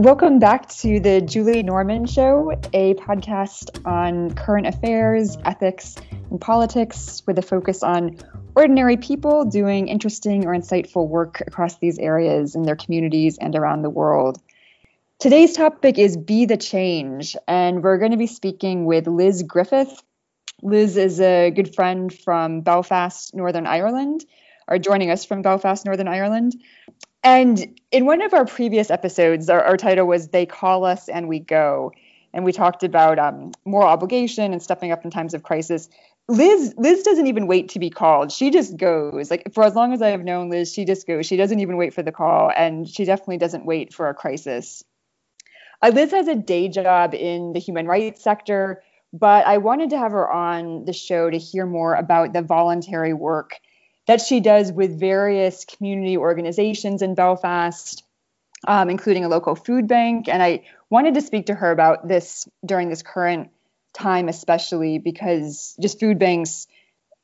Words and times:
Welcome 0.00 0.38
back 0.38 0.66
to 0.76 0.98
the 0.98 1.20
Julie 1.20 1.62
Norman 1.62 2.06
Show, 2.06 2.52
a 2.72 2.94
podcast 2.94 3.84
on 3.84 4.34
current 4.34 4.66
affairs, 4.66 5.36
ethics, 5.44 5.94
and 6.30 6.40
politics 6.40 7.22
with 7.26 7.38
a 7.38 7.42
focus 7.42 7.82
on 7.82 8.16
ordinary 8.56 8.96
people 8.96 9.44
doing 9.44 9.88
interesting 9.88 10.46
or 10.46 10.56
insightful 10.56 11.06
work 11.06 11.42
across 11.46 11.76
these 11.80 11.98
areas 11.98 12.54
in 12.54 12.62
their 12.62 12.76
communities 12.76 13.36
and 13.36 13.54
around 13.54 13.82
the 13.82 13.90
world. 13.90 14.40
Today's 15.18 15.52
topic 15.52 15.98
is 15.98 16.16
Be 16.16 16.46
the 16.46 16.56
Change, 16.56 17.36
and 17.46 17.82
we're 17.82 17.98
going 17.98 18.12
to 18.12 18.16
be 18.16 18.26
speaking 18.26 18.86
with 18.86 19.06
Liz 19.06 19.42
Griffith. 19.42 20.02
Liz 20.62 20.96
is 20.96 21.20
a 21.20 21.50
good 21.50 21.74
friend 21.74 22.10
from 22.10 22.62
Belfast, 22.62 23.34
Northern 23.34 23.66
Ireland, 23.66 24.24
or 24.66 24.78
joining 24.78 25.10
us 25.10 25.26
from 25.26 25.42
Belfast, 25.42 25.84
Northern 25.84 26.08
Ireland. 26.08 26.54
And 27.22 27.80
in 27.90 28.06
one 28.06 28.22
of 28.22 28.32
our 28.32 28.46
previous 28.46 28.90
episodes, 28.90 29.50
our, 29.50 29.62
our 29.62 29.76
title 29.76 30.06
was 30.06 30.28
They 30.28 30.46
Call 30.46 30.84
Us 30.84 31.08
and 31.08 31.28
We 31.28 31.38
Go. 31.38 31.92
And 32.32 32.44
we 32.44 32.52
talked 32.52 32.82
about 32.82 33.18
um, 33.18 33.52
moral 33.64 33.88
obligation 33.88 34.52
and 34.52 34.62
stepping 34.62 34.92
up 34.92 35.04
in 35.04 35.10
times 35.10 35.34
of 35.34 35.42
crisis. 35.42 35.88
Liz 36.28 36.74
Liz 36.76 37.02
doesn't 37.02 37.26
even 37.26 37.48
wait 37.48 37.70
to 37.70 37.80
be 37.80 37.90
called. 37.90 38.30
She 38.30 38.50
just 38.50 38.76
goes. 38.76 39.30
Like 39.30 39.52
for 39.52 39.64
as 39.64 39.74
long 39.74 39.92
as 39.92 40.00
I 40.00 40.10
have 40.10 40.22
known 40.22 40.48
Liz, 40.48 40.72
she 40.72 40.84
just 40.84 41.06
goes. 41.06 41.26
She 41.26 41.36
doesn't 41.36 41.58
even 41.58 41.76
wait 41.76 41.92
for 41.92 42.04
the 42.04 42.12
call, 42.12 42.52
and 42.54 42.88
she 42.88 43.04
definitely 43.04 43.38
doesn't 43.38 43.66
wait 43.66 43.92
for 43.92 44.08
a 44.08 44.14
crisis. 44.14 44.84
Uh, 45.82 45.90
Liz 45.92 46.12
has 46.12 46.28
a 46.28 46.36
day 46.36 46.68
job 46.68 47.14
in 47.14 47.52
the 47.52 47.58
human 47.58 47.86
rights 47.86 48.22
sector, 48.22 48.80
but 49.12 49.44
I 49.44 49.58
wanted 49.58 49.90
to 49.90 49.98
have 49.98 50.12
her 50.12 50.30
on 50.30 50.84
the 50.84 50.92
show 50.92 51.28
to 51.28 51.36
hear 51.36 51.66
more 51.66 51.94
about 51.96 52.32
the 52.32 52.42
voluntary 52.42 53.12
work 53.12 53.58
that 54.10 54.20
she 54.20 54.40
does 54.40 54.72
with 54.72 54.98
various 54.98 55.64
community 55.64 56.16
organizations 56.16 57.00
in 57.00 57.14
Belfast, 57.14 58.02
um, 58.66 58.90
including 58.90 59.24
a 59.24 59.28
local 59.28 59.54
food 59.54 59.86
bank. 59.86 60.28
And 60.28 60.42
I 60.42 60.64
wanted 60.90 61.14
to 61.14 61.20
speak 61.20 61.46
to 61.46 61.54
her 61.54 61.70
about 61.70 62.08
this 62.08 62.48
during 62.66 62.88
this 62.88 63.04
current 63.04 63.50
time, 63.92 64.28
especially 64.28 64.98
because 64.98 65.76
just 65.80 66.00
food 66.00 66.18
banks 66.18 66.66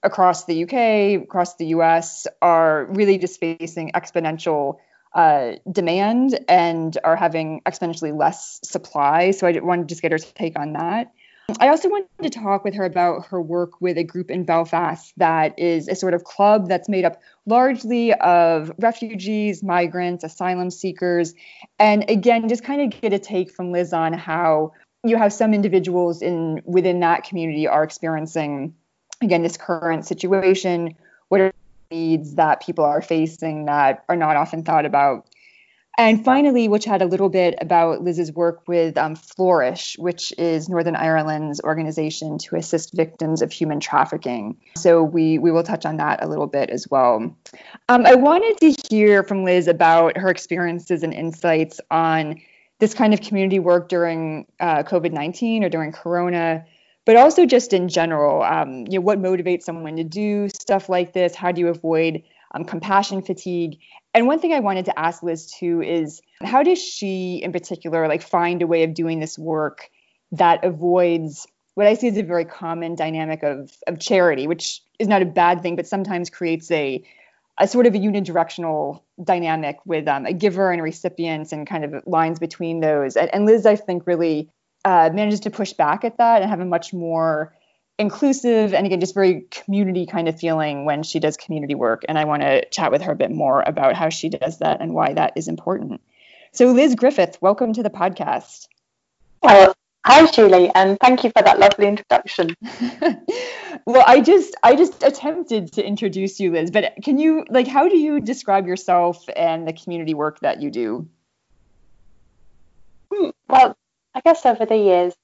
across 0.05 0.45
the 0.45 0.63
UK, 0.63 1.21
across 1.25 1.57
the 1.57 1.67
US, 1.79 2.29
are 2.41 2.85
really 2.85 3.19
just 3.19 3.41
facing 3.41 3.91
exponential 3.91 4.77
uh, 5.13 5.55
demand 5.69 6.39
and 6.47 6.97
are 7.03 7.17
having 7.17 7.63
exponentially 7.67 8.17
less 8.17 8.61
supply. 8.63 9.33
So 9.33 9.49
I 9.49 9.59
wanted 9.59 9.89
to 9.89 9.93
just 9.93 10.03
get 10.03 10.13
her 10.13 10.19
take 10.19 10.57
on 10.57 10.75
that. 10.75 11.13
I 11.61 11.69
also 11.69 11.89
wanted 11.89 12.09
to 12.23 12.31
talk 12.31 12.65
with 12.65 12.75
her 12.75 12.85
about 12.85 13.27
her 13.27 13.41
work 13.41 13.81
with 13.81 13.97
a 13.97 14.05
group 14.05 14.31
in 14.31 14.45
Belfast 14.45 15.13
that 15.17 15.57
is 15.59 15.87
a 15.87 15.95
sort 15.95 16.13
of 16.13 16.25
club 16.25 16.69
that's 16.69 16.89
made 16.89 17.05
up 17.05 17.21
largely 17.47 18.13
of 18.15 18.73
refugees, 18.79 19.63
migrants, 19.63 20.25
asylum 20.25 20.71
seekers, 20.71 21.35
and 21.79 22.09
again, 22.11 22.49
just 22.49 22.65
kind 22.65 22.81
of 22.93 23.01
get 23.01 23.13
a 23.13 23.19
take 23.21 23.53
from 23.53 23.71
Liz 23.71 23.93
on 23.93 24.13
how 24.13 24.73
you 25.05 25.17
have 25.17 25.33
some 25.33 25.55
individuals 25.55 26.21
in 26.21 26.63
within 26.65 26.99
that 27.01 27.23
community 27.23 27.69
are 27.69 27.85
experiencing 27.85 28.75
again 29.23 29.43
this 29.43 29.57
current 29.57 30.05
situation. 30.05 30.97
What 31.29 31.41
are 31.41 31.53
needs 31.91 32.35
that 32.35 32.61
people 32.61 32.85
are 32.85 33.01
facing 33.01 33.67
that 33.67 34.05
are 34.09 34.17
not 34.17 34.35
often 34.35 34.65
thought 34.65 34.85
about 34.85 35.26
and 35.99 36.25
finally, 36.25 36.69
we'll 36.69 36.79
chat 36.79 37.01
a 37.01 37.07
little 37.07 37.29
bit 37.29 37.55
about 37.61 38.03
Liz's 38.03 38.33
work 38.33 38.67
with 38.69 38.99
um, 38.99 39.17
Flourish, 39.17 39.97
which 39.99 40.33
is 40.37 40.69
Northern 40.69 40.97
Ireland's 40.97 41.61
organization 41.63 42.39
to 42.39 42.57
assist 42.57 42.95
victims 42.95 43.43
of 43.43 43.51
human 43.51 43.81
trafficking. 43.81 44.57
So 44.77 45.03
we 45.03 45.39
we 45.39 45.51
will 45.51 45.63
touch 45.63 45.87
on 45.87 45.97
that 45.97 46.23
a 46.23 46.29
little 46.29 46.47
bit 46.47 46.71
as 46.71 46.87
well. 46.91 47.35
Um, 47.89 48.07
I 48.07 48.15
wanted 48.15 48.59
to 48.61 48.83
hear 48.91 49.23
from 49.23 49.45
Liz 49.45 49.69
about 49.69 50.17
her 50.17 50.29
experiences 50.29 51.03
and 51.03 51.15
insights 51.15 51.81
on 51.91 52.41
this 52.79 52.93
kind 52.93 53.15
of 53.15 53.23
community 53.23 53.59
work 53.59 53.89
during 53.89 54.47
uh, 54.61 54.83
COVID 54.83 55.13
nineteen 55.13 55.65
or 55.65 55.71
during 55.71 55.93
Corona, 55.93 56.67
but 57.07 57.17
also 57.17 57.47
just 57.47 57.73
in 57.73 57.89
general. 57.89 58.43
Um, 58.43 58.87
you 58.87 58.99
know, 58.99 59.01
what 59.01 59.19
motivates 59.19 59.63
someone 59.63 59.97
to 59.97 60.05
do 60.05 60.49
stuff 60.51 60.89
like 60.89 61.15
this? 61.15 61.35
How 61.35 61.53
do 61.53 61.61
you 61.61 61.69
avoid 61.69 62.23
um, 62.53 62.65
compassion 62.65 63.23
fatigue. 63.23 63.79
And 64.15 64.27
one 64.27 64.39
thing 64.39 64.53
I 64.53 64.61
wanted 64.61 64.87
to 64.87 64.99
ask 64.99 65.23
Liz 65.23 65.53
too 65.53 65.83
is 65.83 66.23
how 66.43 66.63
does 66.63 66.83
she, 66.83 67.41
in 67.43 67.53
particular, 67.53 68.09
like 68.09 68.23
find 68.23 68.63
a 68.63 68.67
way 68.67 68.83
of 68.85 68.95
doing 68.95 69.21
this 69.21 69.39
work 69.39 69.91
that 70.33 70.65
avoids 70.65 71.47
what 71.75 71.87
I 71.87 71.95
see 71.95 72.09
as 72.09 72.17
a 72.17 72.23
very 72.23 72.47
common 72.47 72.95
dynamic 72.95 73.43
of 73.43 73.71
of 73.87 73.99
charity, 73.99 74.47
which 74.47 74.83
is 74.99 75.09
not 75.09 75.23
a 75.23 75.27
bad 75.27 75.63
thing, 75.63 75.77
but 75.77 75.87
sometimes 75.87 76.31
creates 76.31 76.71
a 76.71 77.05
a 77.59 77.69
sort 77.69 77.87
of 77.87 77.95
a 77.95 77.99
unidirectional 77.99 79.03
dynamic 79.23 79.79
with 79.87 80.07
um, 80.09 80.27
a 80.27 80.33
giver 80.33 80.71
and 80.71 80.81
a 80.81 80.83
recipient 80.85 81.53
and 81.53 81.67
kind 81.67 81.85
of 81.85 82.07
lines 82.07 82.39
between 82.39 82.81
those. 82.81 83.17
And, 83.17 83.33
and 83.35 83.47
Liz, 83.47 83.65
I 83.65 83.77
think, 83.77 84.07
really 84.07 84.51
uh, 84.85 85.11
manages 85.13 85.41
to 85.41 85.51
push 85.51 85.73
back 85.73 86.05
at 86.05 86.19
that 86.19 86.43
and 86.43 86.51
have 86.51 86.61
a 86.61 86.67
much 86.67 86.93
more 86.93 87.55
inclusive 87.99 88.75
and 88.75 88.87
again 88.87 89.01
just 89.01 89.15
very 89.15 89.43
community 89.51 90.07
kind 90.07 90.29
of 90.29 90.39
feeling 90.39 90.85
when 90.85 91.03
she 91.03 91.19
does 91.19 91.37
community 91.37 91.75
work. 91.75 92.05
And 92.09 92.19
i 92.19 92.25
want 92.25 92.43
to 92.43 92.65
chat 92.71 92.93
with 92.93 93.03
her 93.03 93.13
a 93.13 93.17
bit 93.17 93.31
more 93.31 93.63
about 93.67 93.95
how 93.95 94.11
she 94.11 94.29
does 94.29 94.59
that 94.59 94.81
and 94.81 94.95
why 94.95 95.15
that 95.15 95.33
is 95.37 95.49
important. 95.49 96.01
So 96.53 96.73
liz 96.73 96.95
griffith 96.95 97.39
welcome 97.41 97.73
to 97.73 97.83
the 97.83 97.91
podcast. 97.91 98.69
Well 99.43 99.75
hi 100.05 100.27
julie 100.31 100.71
and 100.75 100.99
thank 101.01 101.25
you 101.25 101.31
for 101.31 101.43
that 101.43 101.59
lovely 101.59 101.87
introduction. 101.87 102.55
Well 103.85 104.03
i 104.07 104.21
just 104.21 104.57
i 104.65 104.75
just 104.75 105.03
attempted 105.05 105.75
to 105.75 105.87
introduce 105.87 106.41
you 106.41 106.51
liz 106.51 106.71
but 106.71 106.95
can 107.05 107.19
you 107.19 107.45
like 107.49 107.69
how 107.69 107.89
do 107.89 107.97
you 107.97 108.21
describe 108.21 108.67
yourself 108.67 109.25
and 109.37 109.69
the 109.69 109.73
community 109.73 110.13
work 110.13 110.41
that 110.41 110.61
you 110.61 110.71
do? 110.71 111.09
Hmm, 113.13 113.31
well 113.49 113.77
i 114.15 114.21
guess 114.23 114.45
over 114.45 114.67
the 114.67 114.77
years 114.77 115.15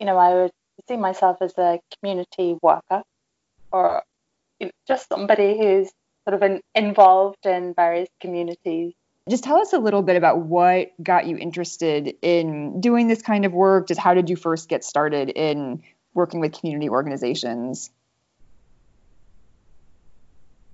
you 0.00 0.06
know 0.06 0.18
i 0.18 0.34
would 0.34 0.52
see 0.88 0.96
myself 0.96 1.38
as 1.40 1.56
a 1.58 1.80
community 1.98 2.56
worker 2.62 3.02
or 3.72 4.02
you 4.58 4.66
know, 4.66 4.72
just 4.86 5.08
somebody 5.08 5.56
who's 5.58 5.90
sort 6.24 6.34
of 6.34 6.42
an, 6.42 6.60
involved 6.74 7.46
in 7.46 7.74
various 7.74 8.08
communities. 8.20 8.92
Just 9.28 9.44
tell 9.44 9.58
us 9.58 9.72
a 9.72 9.78
little 9.78 10.02
bit 10.02 10.16
about 10.16 10.38
what 10.38 10.90
got 11.02 11.26
you 11.26 11.36
interested 11.36 12.14
in 12.22 12.80
doing 12.80 13.08
this 13.08 13.22
kind 13.22 13.44
of 13.44 13.52
work. 13.52 13.88
Just 13.88 14.00
how 14.00 14.14
did 14.14 14.28
you 14.28 14.36
first 14.36 14.68
get 14.68 14.84
started 14.84 15.30
in 15.30 15.82
working 16.14 16.40
with 16.40 16.58
community 16.58 16.88
organizations? 16.88 17.90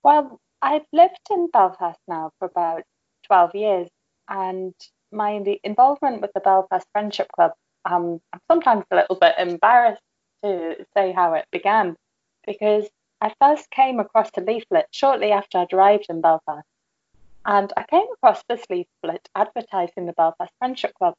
Well, 0.03 0.41
I've 0.63 0.87
lived 0.93 1.19
in 1.31 1.49
Belfast 1.53 1.99
now 2.09 2.33
for 2.39 2.47
about 2.47 2.85
12 3.27 3.55
years, 3.55 3.89
and 4.29 4.75
my 5.13 5.43
involvement 5.63 6.23
with 6.23 6.33
the 6.33 6.41
Belfast 6.41 6.87
Friendship 6.93 7.29
Club 7.33 7.53
I'm 7.87 8.21
sometimes 8.51 8.85
a 8.91 8.97
little 8.97 9.17
bit 9.17 9.35
embarrassed 9.39 10.03
to 10.45 10.85
say 10.97 11.13
how 11.13 11.35
it 11.35 11.47
began 11.53 11.97
because 12.47 12.87
I 13.21 13.33
first 13.41 13.71
came 13.71 14.01
across 14.01 14.31
a 14.37 14.41
leaflet 14.41 14.89
shortly 14.91 15.33
after 15.33 15.59
I'd 15.59 15.73
arrived 15.73 16.07
in 16.09 16.21
Belfast. 16.21 16.67
And 17.47 17.73
I 17.77 17.85
came 17.85 18.07
across 18.13 18.43
this 18.49 18.65
leaflet 18.69 19.29
advertising 19.35 20.07
the 20.07 20.13
Belfast 20.13 20.53
Friendship 20.59 20.95
Club. 20.95 21.15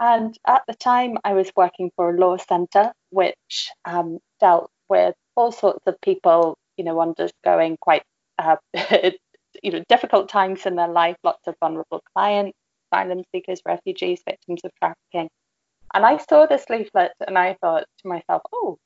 And 0.00 0.36
at 0.46 0.62
the 0.66 0.74
time, 0.74 1.18
I 1.22 1.34
was 1.34 1.52
working 1.54 1.90
for 1.94 2.10
a 2.10 2.18
law 2.18 2.38
centre 2.38 2.92
which 3.10 3.70
um, 3.84 4.18
dealt 4.40 4.70
with 4.88 5.14
all 5.36 5.52
sorts 5.52 5.86
of 5.86 6.00
people, 6.00 6.56
you 6.78 6.84
know, 6.84 6.98
undergoing 7.00 7.76
quite, 7.78 8.02
uh, 8.38 8.56
you 9.62 9.70
know, 9.70 9.84
difficult 9.88 10.30
times 10.30 10.64
in 10.64 10.76
their 10.76 10.88
life, 10.88 11.16
lots 11.22 11.46
of 11.46 11.54
vulnerable 11.60 12.02
clients, 12.14 12.56
asylum 12.90 13.22
seekers, 13.32 13.60
refugees, 13.66 14.22
victims 14.26 14.62
of 14.64 14.70
trafficking. 14.76 15.28
And 15.94 16.06
I 16.06 16.18
saw 16.18 16.46
this 16.46 16.68
leaflet 16.68 17.12
and 17.26 17.38
I 17.38 17.56
thought 17.60 17.84
to 18.02 18.08
myself, 18.08 18.42
oh, 18.52 18.78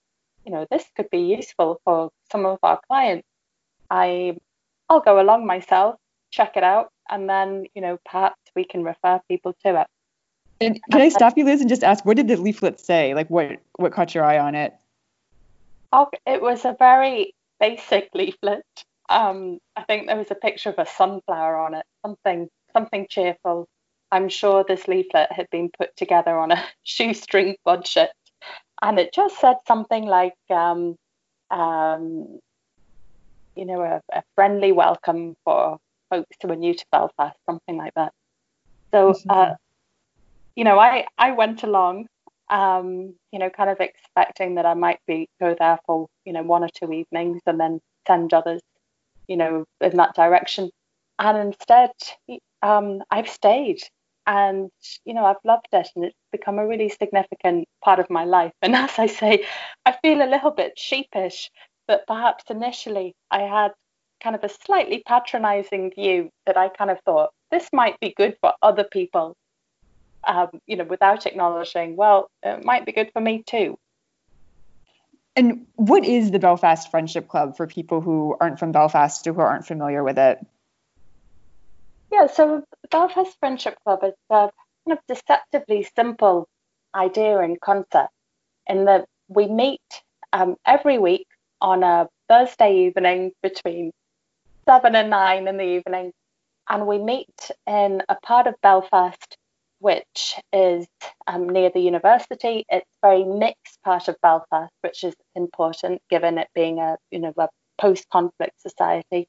you 0.45 0.53
know, 0.53 0.67
this 0.71 0.85
could 0.97 1.11
be 1.11 1.21
useful 1.21 1.81
for 1.85 2.11
some 2.31 2.47
of 2.47 2.59
our 2.63 2.81
clients. 2.87 3.27
I 3.91 4.37
I'll 4.89 5.01
go 5.01 5.21
along 5.21 5.47
myself, 5.47 5.97
check 6.31 6.57
it 6.57 6.63
out, 6.63 6.93
and 7.11 7.29
then, 7.29 7.65
you 7.75 7.83
know, 7.83 7.99
perhaps 8.05 8.41
we 8.55 8.65
can 8.65 8.85
refer 8.85 9.21
people 9.29 9.55
to 9.65 9.81
it. 9.81 9.87
And 10.61 10.81
can 10.91 11.01
I 11.01 11.09
stop 11.09 11.37
you, 11.37 11.45
Liz, 11.45 11.61
and 11.61 11.69
just 11.69 11.85
ask, 11.85 12.05
what 12.05 12.17
did 12.17 12.29
the 12.29 12.37
leaflet 12.37 12.81
say? 12.81 13.15
Like, 13.15 13.29
what 13.29 13.59
what 13.77 13.93
caught 13.93 14.15
your 14.15 14.25
eye 14.25 14.39
on 14.39 14.55
it? 14.55 14.75
Oh, 15.93 16.09
it 16.27 16.41
was 16.41 16.65
a 16.65 16.77
very 16.79 17.35
basic 17.61 18.11
leaflet. 18.15 18.65
Um, 19.09 19.59
I 19.77 19.83
think 19.83 20.07
there 20.07 20.17
was 20.17 20.31
a 20.31 20.35
picture 20.35 20.71
of 20.71 20.79
a 20.79 20.87
sunflower 20.87 21.57
on 21.57 21.75
it, 21.75 21.87
something 22.03 22.49
something 22.73 23.07
cheerful. 23.09 23.69
I'm 24.15 24.29
sure 24.29 24.63
this 24.63 24.87
leaflet 24.87 25.33
had 25.33 25.51
been 25.51 25.71
put 25.77 25.97
together 25.97 26.39
on 26.39 26.53
a 26.53 26.65
shoestring 26.85 27.57
budget. 27.65 28.11
And 28.81 29.01
it 29.01 29.13
just 29.13 29.41
said 29.41 29.57
something 29.67 30.05
like, 30.05 30.35
um, 30.51 30.95
um, 31.51 32.39
you 33.57 33.65
know, 33.67 33.83
a, 33.83 34.01
a, 34.13 34.23
friendly 34.37 34.71
welcome 34.71 35.35
for 35.45 35.79
folks 36.11 36.37
who 36.41 36.53
are 36.53 36.57
new 36.57 36.75
to 36.75 36.85
Belfast, 36.93 37.37
something 37.45 37.77
like 37.77 37.93
that. 37.95 38.13
So, 38.93 39.15
uh, 39.29 39.55
you 40.55 40.63
know, 40.63 40.79
I, 40.79 41.07
I 41.19 41.33
went 41.33 41.65
along, 41.65 42.07
um, 42.51 43.15
you 43.33 43.41
know, 43.41 43.51
kind 43.51 43.71
of 43.71 43.81
expecting 43.81 44.55
that 44.57 44.67
I 44.67 44.75
might 44.75 45.01
be 45.09 45.29
go 45.41 45.57
there 45.59 45.81
for, 45.87 46.07
you 46.25 46.33
know, 46.33 46.43
one 46.43 46.63
or 46.63 46.69
two 46.69 46.93
evenings 46.93 47.41
and 47.47 47.59
then 47.59 47.81
send 48.07 48.33
others, 48.33 48.61
you 49.27 49.37
know, 49.37 49.65
in 49.81 49.97
that 49.97 50.15
direction. 50.15 50.71
And 51.19 51.39
instead, 51.39 51.91
um, 52.63 53.03
I've 53.11 53.29
stayed 53.29 53.81
and 54.27 54.71
you 55.05 55.15
know 55.15 55.25
I've 55.25 55.45
loved 55.45 55.69
it, 55.73 55.89
and 55.97 56.05
it's 56.05 56.17
become 56.33 56.59
a 56.59 56.67
really 56.67 56.89
significant 56.89 57.69
part 57.83 57.99
of 57.99 58.11
my 58.11 58.25
life. 58.25 58.53
And 58.63 58.75
as 58.87 58.99
I 58.99 59.07
say, 59.07 59.45
I 59.87 59.97
feel 60.03 60.23
a 60.23 60.31
little 60.31 60.51
bit 60.51 60.79
sheepish 60.79 61.51
but 61.87 62.07
perhaps 62.07 62.45
initially 62.51 63.15
I 63.31 63.43
had 63.43 63.73
kind 64.23 64.35
of 64.35 64.45
a 64.45 64.49
slightly 64.49 65.03
patronizing 65.07 65.93
view 65.95 66.31
that 66.47 66.57
I 66.57 66.69
kind 66.69 66.91
of 66.91 66.99
thought 67.05 67.31
this 67.51 67.69
might 67.73 68.01
be 68.01 68.15
good 68.17 68.37
for 68.41 68.53
other 68.63 68.85
people, 68.85 69.37
um, 70.27 70.49
you 70.67 70.77
know, 70.77 70.85
without 70.85 71.27
acknowledging, 71.27 71.97
well, 71.97 72.31
it 72.43 72.65
might 72.65 72.87
be 72.87 72.93
good 72.93 73.11
for 73.13 73.21
me 73.21 73.43
too. 73.47 73.79
And 75.37 75.67
what 75.75 76.05
is 76.05 76.31
the 76.31 76.39
Belfast 76.39 76.91
Friendship 76.91 77.29
Club 77.29 77.57
for 77.57 77.67
people 77.67 78.01
who 78.01 78.37
aren't 78.41 78.59
from 78.59 78.73
Belfast 78.73 79.27
or 79.27 79.35
who 79.35 79.41
aren't 79.41 79.67
familiar 79.67 80.03
with 80.03 80.19
it? 80.19 80.39
Yeah, 82.15 82.29
so 82.29 82.63
Belfast 82.93 83.37
Friendship 83.41 83.77
Club 83.83 84.05
is 84.05 84.13
a 84.31 84.49
kind 84.87 84.97
of 84.97 84.99
deceptively 85.09 85.83
simple 85.97 86.47
idea 86.95 87.41
and 87.41 87.61
concept 87.61 88.13
in 88.69 88.85
that 88.85 89.07
we 89.27 89.49
meet 89.49 89.81
um, 90.33 90.55
every 90.65 90.97
week 90.99 91.27
on 91.61 91.83
a 91.83 92.09
Thursday 92.29 92.87
evening 92.87 93.33
between 93.43 93.91
seven 94.65 94.95
and 94.95 95.11
nine 95.11 95.49
in 95.49 95.57
the 95.57 95.65
evening, 95.65 96.13
and 96.69 96.87
we 96.87 96.99
meet 96.99 97.51
in 97.67 98.01
a 98.09 98.15
part 98.23 98.47
of 98.47 98.55
Belfast 98.63 99.37
which 99.81 100.37
is 100.53 100.87
um, 101.27 101.49
near 101.49 101.69
the 101.69 101.81
university. 101.81 102.65
It's 102.69 102.89
a 103.03 103.09
very 103.09 103.25
mixed 103.25 103.83
part 103.83 104.07
of 104.07 104.15
Belfast, 104.23 104.73
which 104.83 105.03
is 105.03 105.15
important 105.35 106.01
given 106.11 106.39
it 106.39 106.47
being 106.55 106.79
a 106.79 106.97
you 107.11 107.19
know 107.19 107.33
a 107.37 107.49
post-conflict 107.77 108.63
society, 108.63 109.27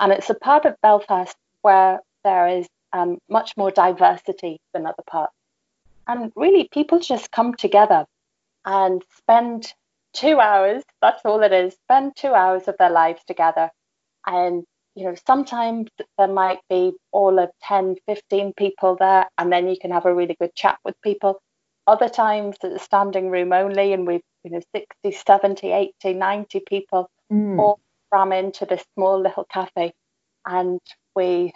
and 0.00 0.12
it's 0.12 0.28
a 0.28 0.34
part 0.34 0.66
of 0.66 0.74
Belfast 0.82 1.34
where 1.62 2.00
there 2.26 2.48
is 2.48 2.66
um, 2.92 3.18
much 3.30 3.56
more 3.56 3.70
diversity 3.70 4.58
than 4.74 4.86
other 4.86 5.04
parts. 5.06 5.32
And 6.06 6.32
really, 6.36 6.68
people 6.72 6.98
just 6.98 7.30
come 7.30 7.54
together 7.54 8.04
and 8.64 9.02
spend 9.16 9.72
two 10.12 10.40
hours, 10.40 10.82
that's 11.00 11.24
all 11.24 11.42
it 11.42 11.52
is, 11.52 11.74
spend 11.74 12.16
two 12.16 12.34
hours 12.34 12.68
of 12.68 12.76
their 12.78 12.90
lives 12.90 13.22
together 13.26 13.70
and 14.26 14.64
you 14.96 15.04
know, 15.04 15.14
sometimes 15.26 15.90
there 16.16 16.26
might 16.26 16.60
be 16.70 16.94
all 17.12 17.38
of 17.38 17.50
10, 17.64 17.96
15 18.06 18.54
people 18.54 18.96
there, 18.96 19.26
and 19.36 19.52
then 19.52 19.68
you 19.68 19.76
can 19.78 19.90
have 19.90 20.06
a 20.06 20.14
really 20.14 20.34
good 20.40 20.54
chat 20.54 20.78
with 20.84 20.94
people. 21.02 21.38
Other 21.86 22.08
times 22.08 22.56
it's 22.62 22.82
standing 22.82 23.28
room 23.28 23.52
only, 23.52 23.92
and 23.92 24.06
we've, 24.06 24.22
you 24.42 24.52
know, 24.52 24.62
60, 24.74 25.12
70, 25.12 25.70
80, 25.70 26.14
90 26.14 26.62
people 26.66 27.10
mm. 27.30 27.58
all 27.58 27.78
cram 28.10 28.32
into 28.32 28.64
this 28.64 28.82
small 28.94 29.20
little 29.20 29.44
cafe, 29.44 29.92
and 30.46 30.80
we, 31.14 31.52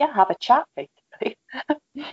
yeah, 0.00 0.12
have 0.14 0.30
a 0.30 0.34
chat 0.34 0.64
basically. 0.74 1.36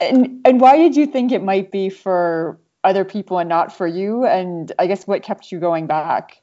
and 0.00 0.40
and 0.44 0.60
why 0.60 0.76
did 0.76 0.96
you 0.96 1.06
think 1.06 1.32
it 1.32 1.42
might 1.42 1.70
be 1.70 1.88
for 1.88 2.58
other 2.82 3.04
people 3.04 3.38
and 3.38 3.48
not 3.48 3.74
for 3.74 3.86
you? 3.86 4.26
And 4.26 4.70
I 4.78 4.86
guess 4.86 5.06
what 5.06 5.22
kept 5.22 5.52
you 5.52 5.60
going 5.60 5.86
back? 5.86 6.42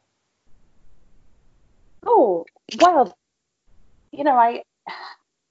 Oh, 2.06 2.46
well, 2.80 3.16
you 4.12 4.24
know, 4.24 4.36
I 4.36 4.64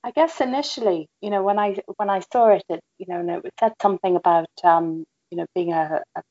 I 0.02 0.11
guess 0.12 0.40
initially, 0.40 1.08
you 1.20 1.31
know, 1.31 1.43
when 1.43 1.58
I 1.58 1.76
when 1.96 2.08
I 2.08 2.20
saw 2.32 2.49
it, 2.49 2.64
it 2.69 2.81
you 2.99 3.06
know, 3.08 3.20
and 3.20 3.31
it 3.31 3.55
said 3.61 3.73
something 3.81 4.16
about 4.16 4.49
um, 4.64 5.05
you 5.31 5.37
know, 5.38 5.46
being 5.55 5.73
a, 5.73 6.02
a, 6.16 6.23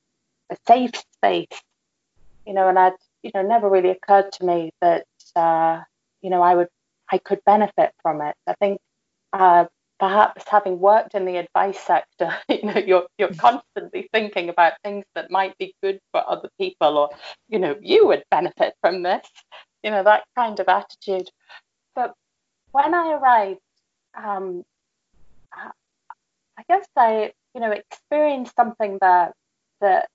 a 0.50 0.58
safe 0.68 0.92
space, 1.14 1.62
you 2.46 2.54
know, 2.54 2.68
and 2.68 2.80
I'd 2.80 2.94
you 3.22 3.32
know 3.36 3.44
never 3.44 3.70
really 3.70 3.90
occurred 3.90 4.32
to 4.34 4.46
me 4.46 4.72
that 4.82 5.06
uh, 5.36 5.82
you 6.22 6.32
know 6.32 6.42
I 6.42 6.56
would 6.56 6.70
I 7.12 7.18
could 7.18 7.40
benefit 7.46 7.94
from 8.02 8.22
it. 8.22 8.36
I 8.48 8.54
think 8.56 8.80
uh, 9.34 9.66
perhaps 10.00 10.44
having 10.48 10.80
worked 10.80 11.16
in 11.16 11.26
the 11.26 11.38
advice 11.38 11.80
sector, 11.80 12.36
you 12.50 12.64
know, 12.64 12.78
you're 12.78 13.08
you're 13.18 13.34
constantly 13.34 14.08
thinking 14.14 14.50
about 14.50 14.74
things 14.84 15.06
that 15.16 15.32
might 15.32 15.58
be 15.58 15.76
good 15.84 16.00
for 16.12 16.28
other 16.30 16.50
people, 16.60 16.98
or 16.98 17.10
you 17.48 17.60
know, 17.60 17.76
you 17.82 18.08
would 18.08 18.24
benefit 18.32 18.74
from 18.82 19.04
this, 19.04 19.28
you 19.84 19.92
know, 19.92 20.04
that 20.04 20.24
kind 20.36 20.60
of 20.60 20.68
attitude. 20.68 21.30
But 21.96 22.14
when 22.72 22.94
I 22.94 23.14
arrived, 23.14 23.60
um, 24.16 24.64
I 25.54 26.64
guess 26.68 26.88
I, 26.96 27.32
you 27.56 27.62
know, 27.62 27.72
experienced 27.72 28.56
something 28.56 28.98
that 29.02 29.34
that 29.82 30.10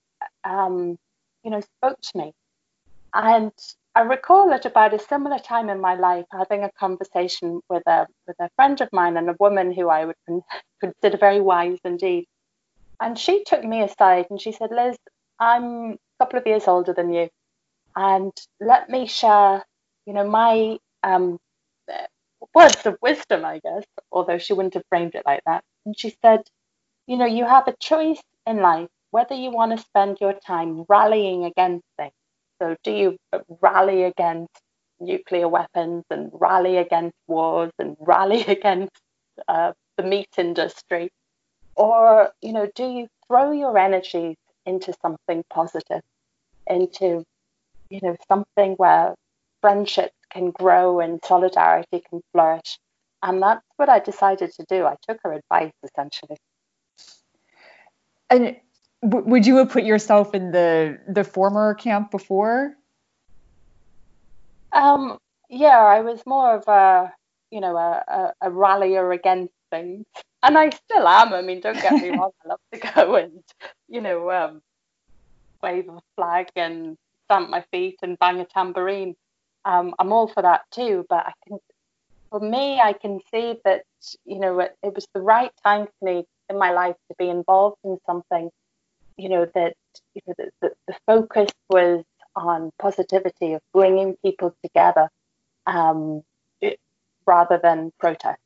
um, 0.45 0.99
you 1.43 1.51
know 1.51 1.61
spoke 1.61 2.01
to 2.01 2.19
me, 2.19 2.33
and 3.13 3.53
I 3.95 4.03
recall 4.03 4.53
at 4.53 4.67
about 4.67 4.95
a 4.95 4.99
similar 4.99 5.39
time 5.39 5.69
in 5.71 5.81
my 5.81 5.95
life 5.95 6.27
having 6.33 6.65
a 6.65 6.73
conversation 6.73 7.61
with 7.69 7.87
a 7.87 8.07
with 8.27 8.37
a 8.41 8.51
friend 8.57 8.81
of 8.81 8.89
mine 8.93 9.17
and 9.17 9.31
a 9.31 9.37
woman 9.41 9.73
who 9.73 9.89
I 9.89 10.05
would 10.05 10.17
consider 10.81 11.17
very 11.17 11.41
wise 11.41 11.79
indeed, 11.85 12.27
and 13.01 13.19
she 13.19 13.45
took 13.45 13.65
me 13.65 13.83
aside 13.83 14.27
and 14.31 14.41
she 14.41 14.53
said, 14.53 14.71
"Liz, 14.73 14.97
I'm 15.39 15.93
a 15.93 15.99
couple 16.21 16.39
of 16.39 16.47
years 16.47 16.69
older 16.69 16.93
than 16.93 17.13
you, 17.13 17.29
and 17.97 18.33
let 18.61 18.91
me 18.91 19.07
share, 19.07 19.65
you 20.07 20.15
know, 20.15 20.29
my 20.29 20.79
um, 21.03 21.39
words 22.55 22.87
of 22.87 22.97
wisdom, 23.03 23.45
I 23.45 23.61
guess, 23.61 23.85
although 24.13 24.39
she 24.39 24.53
wouldn't 24.53 24.75
have 24.75 24.85
framed 24.89 25.15
it 25.15 25.25
like 25.27 25.43
that. 25.47 25.65
And 25.87 25.99
she 25.99 26.15
said, 26.23 26.43
You 27.07 27.17
know, 27.19 27.27
you 27.27 27.45
have 27.47 27.69
a 27.69 27.77
choice 27.81 28.23
in 28.47 28.59
life 28.59 28.89
whether 29.11 29.35
you 29.35 29.51
want 29.51 29.73
to 29.77 29.85
spend 29.85 30.19
your 30.21 30.35
time 30.35 30.85
rallying 30.89 31.45
against 31.45 31.85
things. 31.99 32.13
So, 32.61 32.77
do 32.83 32.91
you 32.93 33.17
rally 33.61 34.05
against 34.05 34.53
nuclear 35.01 35.49
weapons 35.49 36.05
and 36.11 36.31
rally 36.33 36.77
against 36.77 37.17
wars 37.27 37.73
and 37.79 37.97
rally 38.01 38.43
against 38.45 38.97
uh, 39.49 39.73
the 39.97 40.03
meat 40.03 40.31
industry? 40.39 41.11
Or, 41.77 42.31
you 42.41 42.53
know, 42.53 42.69
do 42.75 42.85
you 42.85 43.09
throw 43.27 43.51
your 43.51 43.77
energies 43.77 44.37
into 44.65 44.95
something 45.03 45.45
positive, 45.51 46.03
into, 46.67 47.25
you 47.91 48.01
know, 48.03 48.17
something 48.29 48.75
where 48.75 49.15
friendships 49.61 50.15
can 50.31 50.51
grow 50.51 51.01
and 51.01 51.21
solidarity 51.25 52.03
can 52.11 52.21
flourish. 52.33 52.79
And 53.23 53.43
that's 53.43 53.65
what 53.77 53.89
I 53.89 54.01
decided 54.01 54.53
to 54.53 54.65
do. 54.69 54.85
I 54.85 54.97
took 55.09 55.19
her 55.25 55.33
advice 55.33 55.73
essentially. 55.83 56.37
And 58.29 58.57
w- 59.05 59.27
would 59.27 59.47
you 59.47 59.57
have 59.57 59.71
put 59.71 59.85
yourself 59.85 60.35
in 60.35 60.51
the 60.53 60.99
the 61.09 61.25
former 61.25 61.75
camp 61.75 62.11
before? 62.11 62.75
Um, 64.73 65.19
yeah, 65.49 65.79
I 65.79 66.01
was 66.01 66.23
more 66.27 66.57
of 66.57 66.69
a 66.69 67.13
you 67.51 67.61
know 67.61 67.77
a, 67.77 68.05
a, 68.09 68.33
a 68.49 68.51
rallier 68.51 69.13
against 69.13 69.55
things, 69.71 70.05
and 70.43 70.59
I 70.59 70.71
still 70.71 71.07
am. 71.07 71.33
I 71.33 71.43
mean, 71.43 71.61
don't 71.61 71.81
get 71.81 72.01
me 72.01 72.09
wrong, 72.17 72.31
I 72.45 72.49
love 72.49 72.61
to 72.73 72.79
go 72.79 73.17
and 73.17 73.43
you 73.89 74.01
know 74.01 74.31
um, 74.31 74.63
wave 75.63 75.89
a 75.89 76.01
flag 76.17 76.49
and 76.57 76.97
stamp 77.27 77.51
my 77.51 77.65
feet 77.73 77.97
and 78.03 78.19
bang 78.19 78.41
a 78.41 78.45
tambourine 78.45 79.15
um, 79.65 79.95
I'm 79.99 80.13
all 80.13 80.29
for 80.29 80.43
that 80.43 80.63
too. 80.71 81.05
But 81.09 81.27
I 81.27 81.33
can, 81.47 81.59
for 82.31 82.41
me, 82.41 82.81
I 82.81 82.93
can 82.93 83.21
see 83.31 83.57
that 83.65 83.83
you 84.25 84.39
know 84.39 84.59
it, 84.61 84.77
it 84.83 84.95
was 84.95 85.07
the 85.15 85.21
right 85.21 85.51
time 85.65 85.87
for 85.87 86.05
me 86.05 86.25
in 86.51 86.59
my 86.59 86.73
life 86.73 86.97
to 87.09 87.15
be 87.19 87.29
involved 87.29 87.79
in 87.85 87.99
something. 88.07 88.51
You 89.17 89.29
know 89.29 89.47
that 89.55 89.75
you 90.15 90.23
know 90.27 90.35
the, 90.37 90.51
the, 90.61 90.71
the 90.89 90.95
focus 91.07 91.51
was 91.69 92.05
on 92.37 92.73
positivity 92.81 93.55
of 93.55 93.63
bringing 93.73 94.17
people 94.25 94.55
together 94.63 95.09
um, 95.67 96.23
it, 96.61 96.81
rather 97.27 97.61
than 97.63 97.93
protest. 98.01 98.41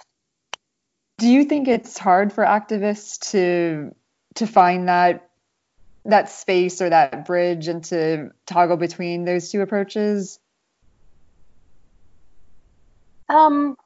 Do 1.18 1.28
you 1.28 1.44
think 1.44 1.68
it's 1.68 1.98
hard 1.98 2.32
for 2.32 2.44
activists 2.44 3.30
to 3.32 3.94
to 4.34 4.46
find 4.46 4.88
that 4.88 5.28
that 6.04 6.30
space 6.30 6.80
or 6.80 6.88
that 6.88 7.26
bridge 7.26 7.68
and 7.68 7.84
to 7.84 8.30
toggle 8.46 8.76
between 8.76 9.24
those 9.24 9.50
two 9.50 9.60
approaches? 9.60 10.38
Um, 13.28 13.76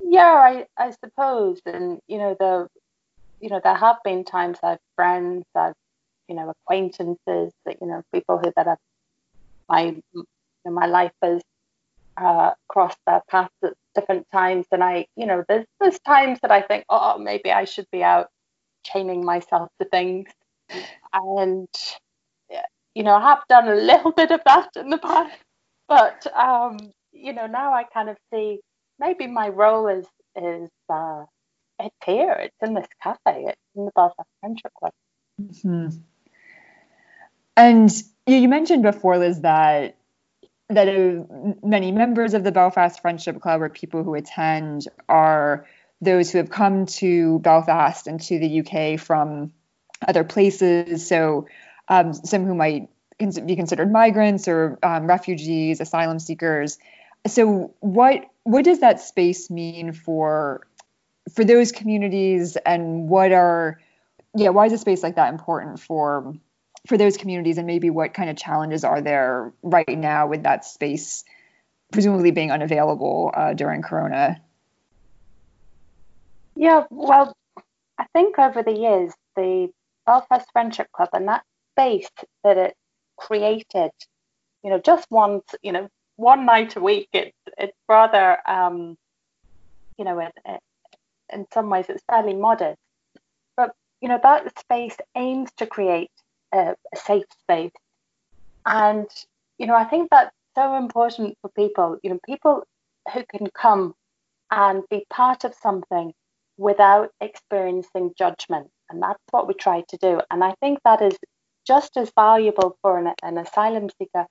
yeah, 0.00 0.32
I, 0.32 0.66
I 0.76 0.92
suppose, 1.04 1.60
and 1.66 2.00
you 2.08 2.18
know 2.18 2.36
the, 2.38 2.68
you 3.40 3.50
know 3.50 3.60
there 3.62 3.76
have 3.76 3.98
been 4.02 4.24
times 4.24 4.58
I've 4.62 4.78
friends, 4.96 5.44
I've 5.54 5.74
you 6.28 6.34
know 6.34 6.50
acquaintances 6.50 7.52
that 7.64 7.76
you 7.80 7.86
know 7.86 8.02
people 8.12 8.38
who 8.38 8.52
that 8.56 8.66
have 8.66 8.78
my 9.68 9.96
my 10.64 10.86
life 10.86 11.12
has 11.22 11.42
uh, 12.16 12.50
crossed 12.68 12.98
their 13.06 13.22
paths 13.28 13.52
at 13.62 13.74
different 13.94 14.26
times, 14.32 14.66
and 14.72 14.82
I 14.82 15.06
you 15.16 15.26
know 15.26 15.44
there's 15.48 15.66
there's 15.80 15.98
times 16.00 16.38
that 16.42 16.50
I 16.50 16.62
think 16.62 16.84
oh 16.88 17.18
maybe 17.18 17.52
I 17.52 17.64
should 17.64 17.86
be 17.92 18.02
out 18.02 18.28
chaining 18.84 19.24
myself 19.24 19.70
to 19.80 19.88
things, 19.88 20.28
and 21.12 21.68
you 22.94 23.02
know 23.02 23.14
I 23.14 23.20
have 23.20 23.42
done 23.48 23.68
a 23.68 23.74
little 23.74 24.12
bit 24.16 24.30
of 24.30 24.40
that 24.46 24.70
in 24.76 24.90
the 24.90 24.98
past, 24.98 25.38
but 25.88 26.26
um, 26.34 26.78
you 27.12 27.32
know, 27.32 27.46
now 27.46 27.72
I 27.72 27.84
kind 27.84 28.08
of 28.08 28.16
see 28.32 28.60
maybe 28.98 29.26
my 29.26 29.48
role 29.48 29.88
is 29.88 30.06
is 30.36 30.70
uh, 30.88 31.24
it's 31.78 31.96
here, 32.04 32.32
it's 32.32 32.56
in 32.62 32.74
this 32.74 32.86
cafe, 33.02 33.44
it's 33.48 33.60
in 33.74 33.86
the 33.86 33.90
Belfast 33.94 34.28
Friendship 34.40 34.72
Club. 34.78 34.92
Mm-hmm. 35.40 35.88
And 37.56 37.90
you 38.26 38.48
mentioned 38.48 38.82
before, 38.82 39.18
Liz, 39.18 39.40
that 39.40 39.96
that 40.68 40.88
many 41.62 41.92
members 41.92 42.34
of 42.34 42.42
the 42.42 42.50
Belfast 42.50 43.00
Friendship 43.00 43.40
Club 43.40 43.62
or 43.62 43.68
people 43.68 44.02
who 44.02 44.14
attend 44.14 44.88
are 45.08 45.66
those 46.00 46.30
who 46.30 46.38
have 46.38 46.50
come 46.50 46.86
to 46.86 47.38
Belfast 47.38 48.08
and 48.08 48.20
to 48.22 48.38
the 48.38 48.60
UK 48.60 48.98
from 48.98 49.52
other 50.06 50.24
places. 50.24 51.06
So 51.06 51.46
um, 51.88 52.12
some 52.12 52.44
who 52.44 52.54
might 52.54 52.88
be 53.18 53.56
considered 53.56 53.90
migrants 53.90 54.48
or 54.48 54.78
um, 54.82 55.06
refugees, 55.06 55.80
asylum 55.80 56.18
seekers. 56.18 56.78
So 57.26 57.74
what 57.80 58.26
what 58.42 58.64
does 58.64 58.80
that 58.80 59.00
space 59.00 59.50
mean 59.50 59.92
for 59.92 60.66
for 61.34 61.44
those 61.44 61.72
communities, 61.72 62.56
and 62.56 63.08
what 63.08 63.32
are 63.32 63.80
yeah 64.34 64.50
why 64.50 64.66
is 64.66 64.72
a 64.72 64.78
space 64.78 65.02
like 65.02 65.16
that 65.16 65.32
important 65.32 65.80
for 65.80 66.34
for 66.86 66.96
those 66.96 67.16
communities, 67.16 67.58
and 67.58 67.66
maybe 67.66 67.90
what 67.90 68.14
kind 68.14 68.30
of 68.30 68.36
challenges 68.36 68.84
are 68.84 69.00
there 69.00 69.52
right 69.62 69.98
now 69.98 70.28
with 70.28 70.44
that 70.44 70.64
space 70.64 71.24
presumably 71.92 72.30
being 72.30 72.50
unavailable 72.50 73.30
uh, 73.34 73.54
during 73.54 73.82
Corona? 73.82 74.40
Yeah, 76.56 76.84
well, 76.90 77.34
I 77.98 78.06
think 78.12 78.38
over 78.38 78.62
the 78.62 78.72
years 78.72 79.12
the 79.36 79.68
Belfast 80.06 80.48
Friendship 80.52 80.90
Club 80.92 81.10
and 81.12 81.28
that 81.28 81.44
space 81.74 82.08
that 82.44 82.56
it 82.56 82.74
created, 83.16 83.90
you 84.62 84.70
know, 84.70 84.78
just 84.78 85.06
once, 85.10 85.44
you 85.62 85.72
know, 85.72 85.88
one 86.16 86.46
night 86.46 86.76
a 86.76 86.80
week, 86.80 87.08
it's 87.12 87.36
it's 87.58 87.76
rather, 87.88 88.38
um, 88.48 88.96
you 89.98 90.04
know, 90.04 90.18
it, 90.18 90.32
it, 90.44 90.60
in 91.32 91.46
some 91.52 91.68
ways 91.68 91.86
it's 91.88 92.02
fairly 92.08 92.34
modest. 92.34 92.78
But 93.56 93.74
you 94.00 94.08
know, 94.08 94.20
that 94.22 94.58
space 94.58 94.96
aims 95.14 95.50
to 95.58 95.66
create 95.66 96.10
a, 96.56 96.74
a 96.92 96.96
safe 96.96 97.26
space, 97.42 97.72
and 98.64 99.06
you 99.58 99.66
know, 99.66 99.76
I 99.76 99.84
think 99.84 100.08
that's 100.10 100.34
so 100.54 100.76
important 100.76 101.36
for 101.40 101.50
people. 101.50 101.98
You 102.02 102.10
know, 102.10 102.20
people 102.26 102.64
who 103.12 103.24
can 103.30 103.48
come 103.54 103.94
and 104.50 104.82
be 104.90 105.04
part 105.10 105.44
of 105.44 105.54
something 105.54 106.12
without 106.56 107.10
experiencing 107.20 108.12
judgment. 108.16 108.70
And 108.90 109.02
that's 109.02 109.22
what 109.30 109.48
we 109.48 109.54
try 109.54 109.82
to 109.88 109.96
do. 109.96 110.20
And 110.30 110.44
I 110.44 110.54
think 110.60 110.78
that 110.84 111.02
is 111.02 111.16
just 111.66 111.96
as 111.96 112.12
valuable 112.14 112.78
for 112.82 112.98
an, 112.98 113.12
an 113.22 113.38
asylum 113.38 113.90
seeker 113.98 114.26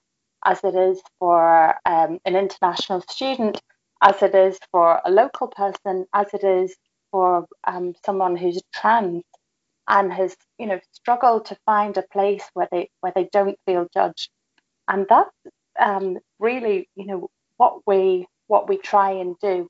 as 0.45 0.63
it 0.63 0.75
is 0.75 1.01
for 1.19 1.75
um, 1.85 2.19
an 2.25 2.35
international 2.35 3.01
student, 3.09 3.61
as 4.01 4.21
it 4.21 4.35
is 4.35 4.57
for 4.71 5.01
a 5.03 5.11
local 5.11 5.47
person, 5.47 6.05
as 6.13 6.27
it 6.33 6.43
is 6.43 6.75
for 7.11 7.45
um, 7.65 7.93
someone 8.05 8.35
who's 8.35 8.61
trans 8.73 9.23
and 9.87 10.11
has, 10.11 10.35
you 10.57 10.67
know, 10.67 10.79
struggled 10.91 11.45
to 11.45 11.57
find 11.65 11.97
a 11.97 12.03
place 12.11 12.43
where 12.53 12.67
they 12.71 12.89
where 13.01 13.13
they 13.15 13.29
don't 13.31 13.57
feel 13.65 13.87
judged. 13.93 14.29
And 14.87 15.05
that's 15.09 15.31
um, 15.79 16.17
really, 16.39 16.89
you 16.95 17.05
know, 17.05 17.29
what 17.57 17.81
we 17.85 18.27
what 18.47 18.69
we 18.69 18.77
try 18.77 19.11
and 19.11 19.35
do. 19.41 19.67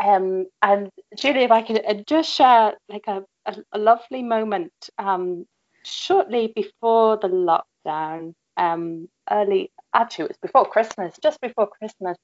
Um, 0.00 0.46
and 0.62 0.90
Julie, 1.16 1.44
if 1.44 1.50
I 1.50 1.62
could 1.62 1.84
uh, 1.84 1.94
just 2.06 2.30
share 2.30 2.74
like 2.88 3.04
a, 3.06 3.24
a, 3.46 3.56
a 3.72 3.78
lovely 3.78 4.22
moment 4.22 4.72
um, 4.98 5.46
shortly 5.84 6.52
before 6.54 7.16
the 7.16 7.28
lockdown, 7.28 8.34
um, 8.56 9.08
early, 9.30 9.70
actually, 9.94 10.26
it 10.26 10.28
was 10.28 10.38
before 10.38 10.68
Christmas, 10.68 11.14
just 11.22 11.40
before 11.40 11.68
Christmas, 11.68 12.16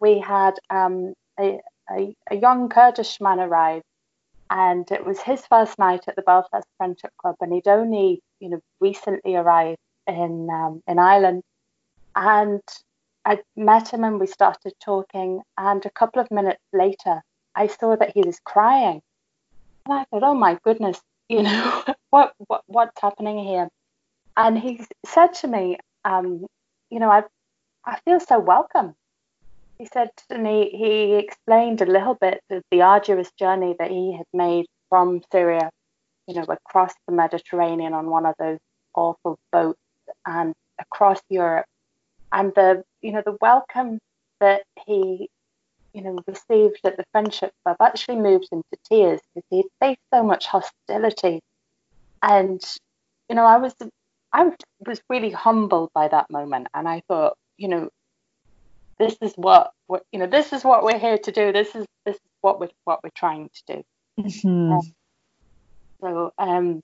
we 0.00 0.18
had 0.18 0.54
um, 0.70 1.14
a, 1.38 1.60
a, 1.90 2.14
a, 2.30 2.36
young 2.36 2.68
Kurdish 2.68 3.20
man 3.20 3.40
arrive. 3.40 3.82
And 4.50 4.90
it 4.90 5.04
was 5.04 5.20
his 5.20 5.44
first 5.46 5.78
night 5.78 6.04
at 6.06 6.16
the 6.16 6.22
Belfast 6.22 6.66
Friendship 6.76 7.10
Club, 7.18 7.36
and 7.40 7.52
he'd 7.52 7.68
only, 7.68 8.22
you 8.40 8.50
know, 8.50 8.60
recently 8.80 9.34
arrived 9.36 9.78
in 10.06 10.48
um, 10.50 10.82
in 10.86 10.98
Ireland. 10.98 11.42
And 12.14 12.62
I 13.24 13.40
met 13.56 13.92
him 13.92 14.04
and 14.04 14.20
we 14.20 14.26
started 14.26 14.74
talking. 14.80 15.42
And 15.56 15.84
a 15.84 15.90
couple 15.90 16.20
of 16.20 16.30
minutes 16.30 16.62
later, 16.72 17.22
I 17.54 17.68
saw 17.68 17.96
that 17.96 18.12
he 18.14 18.22
was 18.22 18.38
crying. 18.40 19.02
And 19.86 19.94
I 19.94 20.04
thought, 20.04 20.22
oh 20.22 20.34
my 20.34 20.58
goodness, 20.62 21.00
you 21.28 21.42
know, 21.42 21.84
what, 22.10 22.34
what 22.38 22.62
what's 22.66 23.00
happening 23.00 23.38
here? 23.38 23.68
And 24.36 24.58
he 24.58 24.84
said 25.06 25.34
to 25.34 25.48
me, 25.48 25.78
um, 26.04 26.46
you 26.90 26.98
know, 27.00 27.10
I 27.10 27.22
I 27.84 27.98
feel 28.04 28.20
so 28.20 28.38
welcome. 28.38 28.94
He 29.78 29.86
said 29.86 30.10
to 30.30 30.38
me, 30.38 30.70
he 30.70 31.14
explained 31.14 31.82
a 31.82 31.86
little 31.86 32.14
bit 32.14 32.40
of 32.50 32.62
the 32.70 32.82
arduous 32.82 33.30
journey 33.32 33.74
that 33.78 33.90
he 33.90 34.16
had 34.16 34.26
made 34.32 34.66
from 34.88 35.22
Syria, 35.32 35.70
you 36.26 36.34
know, 36.34 36.44
across 36.48 36.94
the 37.06 37.14
Mediterranean 37.14 37.92
on 37.92 38.08
one 38.08 38.24
of 38.26 38.34
those 38.38 38.58
awful 38.94 39.36
boats 39.52 39.78
and 40.26 40.54
across 40.78 41.20
Europe. 41.28 41.66
And 42.32 42.52
the 42.54 42.84
you 43.02 43.12
know 43.12 43.22
the 43.24 43.36
welcome 43.40 43.98
that 44.40 44.62
he 44.86 45.28
you 45.92 46.02
know 46.02 46.18
received 46.26 46.80
at 46.84 46.96
the 46.96 47.04
friendship 47.12 47.52
club 47.64 47.76
actually 47.80 48.16
moved 48.16 48.48
him 48.50 48.62
to 48.72 48.78
tears 48.88 49.20
because 49.34 49.46
he'd 49.50 49.66
faced 49.80 50.00
so 50.12 50.22
much 50.22 50.46
hostility. 50.46 51.40
And 52.22 52.62
you 53.28 53.36
know 53.36 53.44
i 53.44 53.56
was 53.56 53.74
i 54.32 54.50
was 54.86 55.00
really 55.08 55.30
humbled 55.30 55.90
by 55.94 56.08
that 56.08 56.30
moment. 56.30 56.68
And 56.74 56.88
i 56.88 57.02
thought 57.08 57.36
you 57.56 57.68
know 57.68 57.88
this 58.98 59.16
is 59.20 59.32
what, 59.36 59.72
you 60.12 60.18
know 60.18 60.26
this 60.26 60.52
is 60.52 60.64
what 60.64 60.84
we're 60.84 60.98
here 60.98 61.18
to 61.18 61.32
do. 61.32 61.52
This 61.52 61.74
is 61.74 61.86
this 62.04 62.16
is 62.16 62.22
what 62.40 62.60
we're 62.60 62.70
what 62.84 63.02
we're 63.02 63.10
trying 63.14 63.48
to 63.48 63.76
do. 63.76 63.84
Mm-hmm. 64.20 64.72
um, 64.72 64.80
so 66.00 66.32
um 66.38 66.80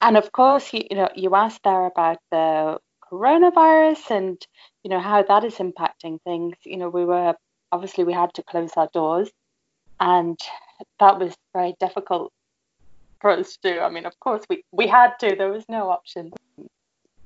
and 0.00 0.16
of 0.16 0.32
course 0.32 0.72
you, 0.72 0.82
you 0.90 0.96
know 0.96 1.08
you 1.14 1.34
asked 1.34 1.62
there 1.62 1.86
about 1.86 2.18
the 2.32 2.78
coronavirus 3.08 4.10
and 4.10 4.46
you 4.82 4.90
know 4.90 4.98
how 4.98 5.22
that 5.22 5.44
is 5.44 5.54
impacting 5.56 6.20
things. 6.22 6.56
You 6.64 6.78
know 6.78 6.88
we 6.88 7.04
were 7.04 7.34
obviously 7.70 8.04
we 8.04 8.12
had 8.12 8.32
to 8.34 8.42
close 8.42 8.72
our 8.76 8.88
doors 8.92 9.30
and 10.00 10.38
that 11.00 11.18
was 11.18 11.34
very 11.52 11.74
difficult 11.78 12.32
for 13.20 13.30
us 13.30 13.56
to 13.56 13.74
do. 13.74 13.80
I 13.80 13.90
mean 13.90 14.06
of 14.06 14.18
course 14.18 14.42
we 14.48 14.64
we 14.72 14.86
had 14.86 15.12
to. 15.20 15.36
There 15.36 15.52
was 15.52 15.64
no 15.68 15.90
option 15.90 16.32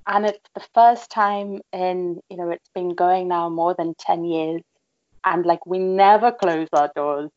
and 0.09 0.27
it's 0.27 0.49
the 0.55 0.67
first 0.75 1.11
time 1.11 1.61
in 1.73 2.21
you 2.29 2.37
know 2.37 2.51
it's 2.51 2.71
been 2.75 2.95
going 2.95 3.29
now 3.29 3.49
more 3.49 3.75
than 3.79 3.95
10 3.99 4.25
years 4.25 4.63
and 5.25 5.47
like 5.47 5.65
we 5.67 5.79
never 5.79 6.33
close 6.33 6.69
our 6.73 6.91
doors 6.97 7.31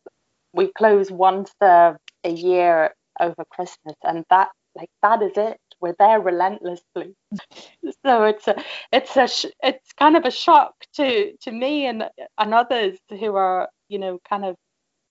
we 0.54 0.72
close 0.78 1.12
once 1.12 1.52
a, 1.62 1.96
a 2.24 2.30
year 2.32 2.94
over 3.20 3.46
christmas 3.52 3.96
and 4.04 4.26
that 4.30 4.50
like 4.76 4.90
that 5.04 5.22
is 5.22 5.34
it 5.36 5.60
we're 5.82 5.96
there 5.98 6.22
relentlessly. 6.22 7.16
so 8.06 8.24
it's 8.24 8.48
a, 8.48 8.64
it's 8.94 9.18
a, 9.18 9.28
it's 9.64 9.94
kind 9.94 10.16
of 10.16 10.26
a 10.26 10.32
shock 10.32 10.74
to 10.94 11.36
to 11.42 11.52
me 11.52 11.88
and 11.88 12.04
and 12.38 12.54
others 12.54 12.98
who 13.10 13.36
are 13.36 13.68
you 13.90 14.00
know 14.00 14.20
kind 14.30 14.46
of 14.46 14.56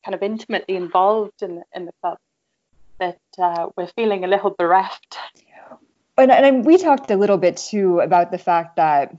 kind 0.05 0.15
of 0.15 0.23
intimately 0.23 0.77
involved 0.77 1.43
in 1.43 1.63
in 1.75 1.87
the 1.87 1.93
club 2.01 2.19
that 3.01 3.19
uh, 3.39 3.67
we're 3.77 3.91
feeling 3.97 4.25
a 4.25 4.29
little 4.29 4.55
bereft. 4.57 5.19
And, 6.21 6.31
and 6.31 6.65
we 6.65 6.79
talked 6.79 7.11
a 7.11 7.17
little 7.17 7.39
bit 7.39 7.57
too 7.57 8.01
about 8.01 8.31
the 8.31 8.39
fact 8.39 8.77
that 8.77 9.17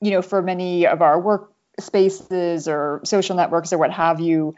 you 0.00 0.10
know 0.10 0.22
for 0.22 0.42
many 0.42 0.86
of 0.86 1.02
our 1.02 1.18
work 1.18 1.52
spaces 1.80 2.68
or 2.68 3.00
social 3.04 3.36
networks 3.36 3.72
or 3.72 3.78
what 3.78 3.90
have 3.90 4.20
you 4.20 4.54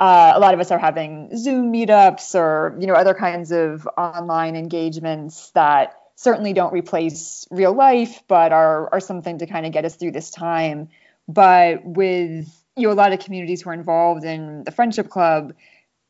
uh, 0.00 0.32
a 0.34 0.38
lot 0.38 0.54
of 0.54 0.60
us 0.60 0.70
are 0.70 0.78
having 0.78 1.36
Zoom 1.36 1.72
meetups 1.72 2.34
or 2.34 2.76
you 2.80 2.86
know 2.86 2.94
other 2.94 3.14
kinds 3.14 3.50
of 3.50 3.88
online 3.96 4.54
engagements 4.54 5.50
that 5.50 5.94
certainly 6.14 6.52
don't 6.52 6.72
replace 6.72 7.46
real 7.50 7.72
life, 7.72 8.22
but 8.28 8.52
are 8.52 8.92
are 8.92 9.00
something 9.00 9.38
to 9.38 9.46
kind 9.46 9.66
of 9.66 9.72
get 9.72 9.84
us 9.84 9.96
through 9.96 10.12
this 10.12 10.30
time. 10.30 10.88
But 11.26 11.84
with 11.84 12.48
you 12.76 12.86
know 12.86 12.92
a 12.92 12.94
lot 12.94 13.12
of 13.12 13.18
communities 13.18 13.62
who 13.62 13.70
are 13.70 13.74
involved 13.74 14.24
in 14.24 14.62
the 14.62 14.70
friendship 14.70 15.08
club, 15.08 15.54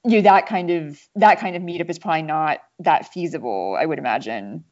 you 0.05 0.17
know, 0.17 0.23
that 0.23 0.47
kind 0.47 0.71
of 0.71 1.01
that 1.17 1.41
kind 1.41 1.57
of 1.57 1.63
meetup 1.63 1.89
is 1.89 1.99
probably 1.99 2.23
not 2.23 2.59
that 2.81 3.11
feasible. 3.13 3.77
I 3.79 3.87
would 3.87 3.99
imagine. 3.99 4.65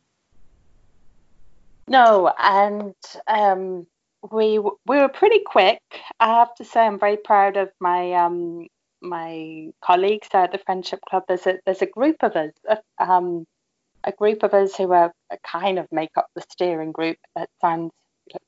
No, 1.89 2.33
and 2.39 2.95
um, 3.29 3.87
we 4.33 4.59
we 4.59 4.97
were 4.99 5.09
pretty 5.09 5.41
quick. 5.47 5.81
I 6.19 6.27
have 6.27 6.55
to 6.57 6.65
say, 6.65 6.81
I'm 6.81 6.99
very 6.99 7.17
proud 7.17 7.57
of 7.57 7.71
my 7.81 8.13
um, 8.15 8.67
my 9.03 9.71
colleagues 9.83 10.29
at 10.33 10.53
the 10.53 10.59
Friendship 10.59 11.01
Club, 11.09 11.25
there's 11.29 11.47
a 11.47 11.59
there's 11.65 11.83
a 11.83 11.87
group 11.87 12.17
of 12.23 12.33
us, 12.37 12.53
um, 12.99 13.45
a 14.05 14.13
group 14.13 14.43
of 14.43 14.55
us 14.55 14.77
who 14.77 14.93
are 14.93 15.13
kind 15.45 15.79
of 15.79 15.87
make 15.93 16.17
up 16.17 16.27
the 16.35 16.43
steering 16.51 16.93
group. 16.93 17.19
That 17.35 17.51
sounds 17.61 17.93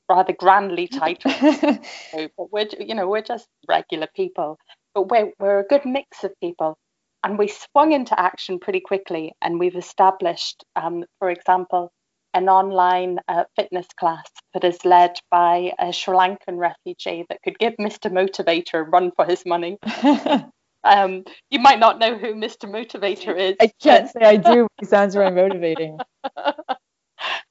rather 0.09 0.33
grandly 0.33 0.87
titled, 0.87 1.35
but 2.13 2.51
we're 2.51 2.67
you 2.79 2.95
know 2.95 3.07
we're 3.07 3.21
just 3.21 3.47
regular 3.67 4.07
people, 4.15 4.57
but 4.93 5.09
we're 5.09 5.31
we're 5.39 5.59
a 5.59 5.67
good 5.67 5.85
mix 5.85 6.23
of 6.23 6.33
people, 6.41 6.77
and 7.23 7.37
we 7.37 7.47
swung 7.47 7.93
into 7.93 8.19
action 8.19 8.59
pretty 8.59 8.81
quickly, 8.81 9.33
and 9.41 9.59
we've 9.59 9.75
established, 9.75 10.63
um, 10.75 11.05
for 11.19 11.29
example, 11.29 11.91
an 12.33 12.49
online 12.49 13.19
uh, 13.27 13.43
fitness 13.55 13.87
class 13.99 14.27
that 14.53 14.63
is 14.63 14.83
led 14.85 15.19
by 15.31 15.73
a 15.79 15.91
Sri 15.91 16.15
Lankan 16.15 16.57
refugee 16.57 17.25
that 17.29 17.41
could 17.43 17.57
give 17.59 17.73
Mr. 17.79 18.11
Motivator 18.11 18.75
a 18.75 18.83
run 18.83 19.11
for 19.15 19.25
his 19.25 19.45
money. 19.45 19.77
um, 20.83 21.23
you 21.49 21.59
might 21.59 21.79
not 21.79 21.99
know 21.99 22.17
who 22.17 22.35
Mr. 22.35 22.65
Motivator 22.65 23.37
is. 23.37 23.55
I 23.59 23.71
can't 23.81 24.09
say 24.09 24.21
I 24.21 24.37
do. 24.37 24.67
He 24.79 24.85
sounds 24.85 25.15
very 25.15 25.31
motivating. 25.31 25.99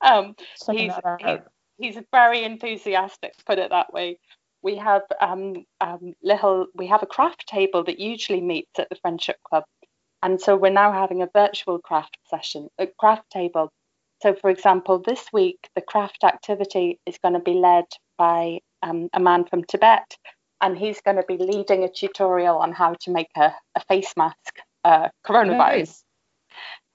um, 0.00 0.35
he's, 0.70 0.92
he, 1.20 1.38
he's 1.78 1.99
very 2.12 2.44
enthusiastic, 2.44 3.32
put 3.47 3.58
it 3.58 3.70
that 3.70 3.92
way. 3.92 4.18
we 4.62 4.76
have 4.76 5.02
um, 5.20 5.64
um, 5.80 6.14
little 6.23 6.66
we 6.75 6.87
have 6.87 7.02
a 7.02 7.06
craft 7.06 7.47
table 7.47 7.85
that 7.85 7.99
usually 7.99 8.40
meets 8.40 8.78
at 8.78 8.88
the 8.88 8.97
friendship 8.97 9.37
club 9.49 9.64
and 10.23 10.40
so 10.40 10.56
we're 10.56 10.70
now 10.70 10.92
having 10.92 11.23
a 11.23 11.28
virtual 11.32 11.78
craft 11.78 12.16
session 12.28 12.68
a 12.78 12.87
craft 12.99 13.30
table 13.30 13.70
so 14.22 14.34
for 14.34 14.50
example 14.50 14.98
this 14.98 15.26
week 15.32 15.68
the 15.75 15.80
craft 15.80 16.25
activity 16.25 16.98
is 17.06 17.18
going 17.22 17.34
to 17.34 17.40
be 17.40 17.54
led 17.54 17.84
by 18.16 18.58
um, 18.82 19.08
a 19.12 19.20
man 19.20 19.44
from 19.44 19.64
tibet 19.64 20.16
and 20.60 20.76
he's 20.76 21.00
going 21.00 21.16
to 21.16 21.25
be 21.28 21.37
leading 21.37 21.84
a 21.84 21.88
tutorial 21.88 22.58
on 22.58 22.72
how 22.72 22.94
to 23.00 23.10
make 23.10 23.30
a, 23.37 23.52
a 23.76 23.80
face 23.88 24.12
mask 24.16 24.60
uh, 24.84 25.08
coronavirus 25.26 25.78
nice. 25.78 26.04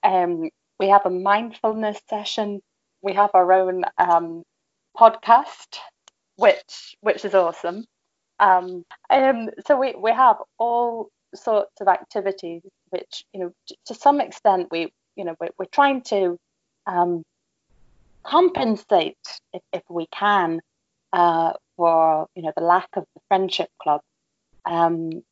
um, 0.02 0.48
we 0.80 0.88
have 0.88 1.06
a 1.06 1.10
mindfulness 1.10 2.00
session 2.08 2.60
we 3.02 3.12
have 3.12 3.30
our 3.34 3.52
own 3.52 3.84
um, 3.98 4.42
podcast 4.98 5.78
which 6.36 6.96
which 7.00 7.24
is 7.24 7.34
awesome. 7.34 7.84
Um, 8.40 8.84
um, 9.10 9.50
so 9.66 9.78
we, 9.78 9.94
we 9.94 10.12
have 10.12 10.36
all 10.58 11.08
sorts 11.34 11.80
of 11.80 11.88
activities 11.88 12.62
which 12.90 13.24
you 13.32 13.40
know 13.40 13.52
to 13.86 13.94
some 13.94 14.20
extent 14.20 14.68
we 14.70 14.92
you 15.16 15.24
know 15.24 15.34
we're, 15.40 15.50
we're 15.58 15.66
trying 15.66 16.02
to 16.02 16.38
um, 16.86 17.22
compensate 18.22 19.16
if, 19.52 19.62
if 19.72 19.82
we 19.88 20.06
can 20.06 20.60
uh, 21.12 21.52
for 21.76 22.26
you 22.34 22.42
know 22.42 22.52
the 22.56 22.62
lack 22.62 22.88
of 22.96 23.04
the 23.14 23.20
friendship 23.28 23.68
club 23.82 24.00
um, 24.66 25.22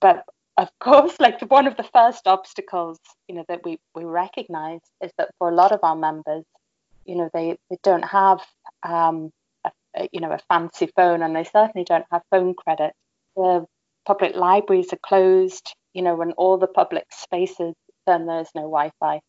but 0.00 0.24
of 0.58 0.68
course 0.80 1.18
like 1.18 1.40
one 1.50 1.66
of 1.66 1.76
the 1.76 1.88
first 1.92 2.26
obstacles 2.26 2.98
you 3.28 3.34
know 3.34 3.44
that 3.48 3.64
we 3.64 3.78
we 3.94 4.04
recognize 4.04 4.80
is 5.02 5.10
that 5.18 5.30
for 5.38 5.48
a 5.48 5.54
lot 5.54 5.72
of 5.72 5.80
our 5.82 5.96
members 5.96 6.44
you 7.06 7.16
know 7.16 7.30
they 7.32 7.56
they 7.70 7.76
don't 7.82 8.04
have 8.04 8.40
um, 8.82 9.30
you 10.12 10.20
know, 10.20 10.32
a 10.32 10.38
fancy 10.48 10.90
phone, 10.96 11.22
and 11.22 11.34
they 11.34 11.44
certainly 11.44 11.84
don't 11.84 12.06
have 12.10 12.22
phone 12.30 12.54
credit. 12.54 12.92
The 13.36 13.66
public 14.06 14.34
libraries 14.34 14.92
are 14.92 14.98
closed, 15.04 15.74
you 15.92 16.02
know, 16.02 16.20
and 16.22 16.32
all 16.36 16.58
the 16.58 16.66
public 16.66 17.06
spaces, 17.10 17.74
then 18.06 18.26
there's 18.26 18.48
no 18.54 18.62
Wi-Fi. 18.62 19.20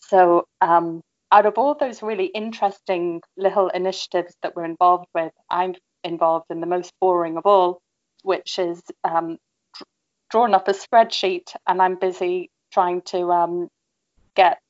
So, 0.00 0.46
um, 0.60 1.02
out 1.32 1.46
of 1.46 1.58
all 1.58 1.76
those 1.78 2.02
really 2.02 2.26
interesting 2.26 3.22
little 3.36 3.68
initiatives 3.68 4.34
that 4.42 4.56
we're 4.56 4.64
involved 4.64 5.06
with, 5.14 5.32
I'm 5.48 5.74
involved 6.02 6.46
in 6.50 6.60
the 6.60 6.66
most 6.66 6.92
boring 7.00 7.36
of 7.36 7.46
all, 7.46 7.80
which 8.22 8.58
is 8.58 8.82
um, 9.04 9.38
drawn 10.30 10.54
up 10.54 10.68
a 10.68 10.72
spreadsheet, 10.72 11.54
and 11.66 11.80
I'm 11.80 11.96
busy 11.96 12.50
trying 12.72 13.02
to 13.02 13.30
um, 13.30 13.68
get 14.34 14.60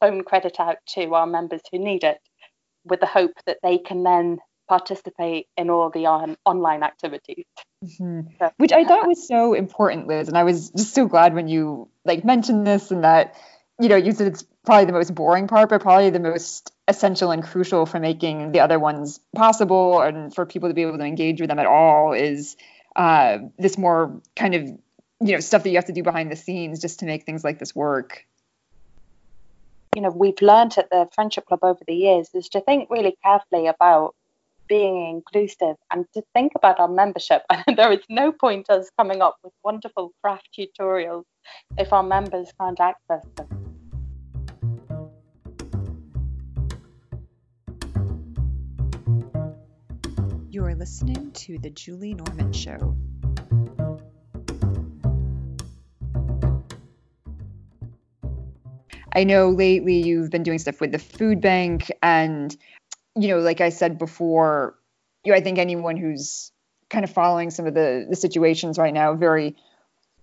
phone 0.00 0.24
credit 0.24 0.58
out 0.58 0.78
to 0.88 1.14
our 1.14 1.26
members 1.26 1.62
who 1.70 1.78
need 1.78 2.04
it, 2.04 2.18
with 2.84 3.00
the 3.00 3.06
hope 3.06 3.34
that 3.46 3.58
they 3.62 3.78
can 3.78 4.02
then 4.02 4.38
participate 4.68 5.46
in 5.56 5.70
all 5.70 5.90
the 5.90 6.06
on, 6.06 6.36
online 6.44 6.82
activities. 6.82 7.44
Mm-hmm. 7.84 8.20
So, 8.38 8.50
Which 8.56 8.72
I 8.72 8.84
thought 8.84 9.06
was 9.06 9.26
so 9.26 9.54
important, 9.54 10.06
Liz. 10.06 10.28
And 10.28 10.38
I 10.38 10.44
was 10.44 10.70
just 10.70 10.94
so 10.94 11.06
glad 11.06 11.34
when 11.34 11.48
you 11.48 11.88
like 12.04 12.24
mentioned 12.24 12.66
this 12.66 12.90
and 12.90 13.04
that, 13.04 13.36
you 13.80 13.88
know, 13.88 13.96
you 13.96 14.12
said 14.12 14.26
it's 14.26 14.44
probably 14.64 14.84
the 14.84 14.92
most 14.92 15.14
boring 15.14 15.48
part, 15.48 15.68
but 15.68 15.80
probably 15.80 16.10
the 16.10 16.20
most 16.20 16.72
essential 16.88 17.30
and 17.30 17.42
crucial 17.42 17.86
for 17.86 17.98
making 17.98 18.52
the 18.52 18.60
other 18.60 18.78
ones 18.78 19.20
possible 19.34 20.00
and 20.00 20.34
for 20.34 20.46
people 20.46 20.68
to 20.68 20.74
be 20.74 20.82
able 20.82 20.98
to 20.98 21.04
engage 21.04 21.40
with 21.40 21.48
them 21.48 21.58
at 21.58 21.66
all 21.66 22.12
is 22.12 22.56
uh, 22.96 23.38
this 23.58 23.78
more 23.78 24.20
kind 24.36 24.54
of, 24.54 24.62
you 24.64 25.32
know, 25.32 25.40
stuff 25.40 25.62
that 25.62 25.70
you 25.70 25.76
have 25.76 25.86
to 25.86 25.92
do 25.92 26.02
behind 26.02 26.30
the 26.30 26.36
scenes 26.36 26.80
just 26.80 27.00
to 27.00 27.06
make 27.06 27.24
things 27.24 27.42
like 27.42 27.58
this 27.58 27.74
work. 27.74 28.26
You 29.94 30.00
know 30.00 30.10
we've 30.10 30.40
learned 30.40 30.78
at 30.78 30.88
the 30.88 31.06
friendship 31.14 31.44
club 31.44 31.60
over 31.62 31.80
the 31.86 31.94
years 31.94 32.30
is 32.32 32.48
to 32.50 32.62
think 32.62 32.88
really 32.90 33.14
carefully 33.22 33.66
about 33.66 34.14
being 34.72 35.06
inclusive 35.06 35.76
and 35.90 36.06
to 36.14 36.22
think 36.32 36.52
about 36.56 36.80
our 36.80 36.88
membership. 36.88 37.42
there 37.76 37.92
is 37.92 38.00
no 38.08 38.32
point 38.32 38.70
us 38.70 38.88
coming 38.96 39.20
up 39.20 39.36
with 39.44 39.52
wonderful 39.62 40.14
craft 40.22 40.48
tutorials 40.58 41.24
if 41.76 41.92
our 41.92 42.02
members 42.02 42.50
can't 42.58 42.80
access 42.80 43.22
them. 43.36 43.48
You're 50.48 50.74
listening 50.74 51.32
to 51.32 51.58
The 51.58 51.68
Julie 51.68 52.14
Norman 52.14 52.54
Show. 52.54 52.96
I 59.14 59.24
know 59.24 59.50
lately 59.50 59.96
you've 59.96 60.30
been 60.30 60.42
doing 60.42 60.58
stuff 60.58 60.80
with 60.80 60.92
the 60.92 60.98
food 60.98 61.42
bank 61.42 61.92
and 62.02 62.56
you 63.14 63.28
know, 63.28 63.38
like 63.38 63.60
I 63.60 63.68
said 63.68 63.98
before, 63.98 64.74
you 65.24 65.32
know, 65.32 65.38
I 65.38 65.40
think 65.40 65.58
anyone 65.58 65.96
who's 65.96 66.52
kind 66.88 67.04
of 67.04 67.10
following 67.10 67.50
some 67.50 67.66
of 67.66 67.74
the 67.74 68.06
the 68.08 68.16
situations 68.16 68.78
right 68.78 68.92
now 68.92 69.14
very 69.14 69.56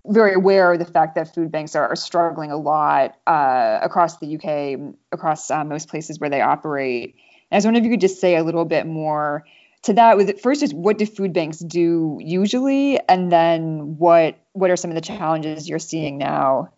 very 0.06 0.34
aware 0.34 0.72
of 0.72 0.78
the 0.78 0.84
fact 0.84 1.14
that 1.16 1.34
food 1.34 1.52
banks 1.52 1.76
are, 1.76 1.88
are 1.88 1.96
struggling 1.96 2.50
a 2.50 2.56
lot 2.56 3.16
uh, 3.26 3.80
across 3.82 4.18
the 4.18 4.36
UK, 4.36 4.94
across 5.12 5.50
uh, 5.50 5.62
most 5.64 5.88
places 5.88 6.18
where 6.18 6.30
they 6.30 6.40
operate. 6.40 7.14
And 7.50 7.52
I 7.52 7.56
was 7.56 7.64
wondering 7.64 7.84
if 7.84 7.88
you 7.88 7.94
could 7.94 8.00
just 8.00 8.20
say 8.20 8.36
a 8.36 8.42
little 8.42 8.64
bit 8.64 8.86
more 8.86 9.44
to 9.82 9.92
that. 9.94 10.16
With 10.16 10.30
it 10.30 10.40
first, 10.40 10.60
just 10.60 10.72
what 10.74 10.98
do 10.98 11.06
food 11.06 11.32
banks 11.32 11.58
do 11.58 12.18
usually, 12.20 12.98
and 13.08 13.30
then 13.30 13.98
what 13.98 14.38
what 14.52 14.70
are 14.70 14.76
some 14.76 14.90
of 14.90 14.94
the 14.94 15.00
challenges 15.00 15.68
you're 15.68 15.78
seeing 15.78 16.18
now? 16.18 16.72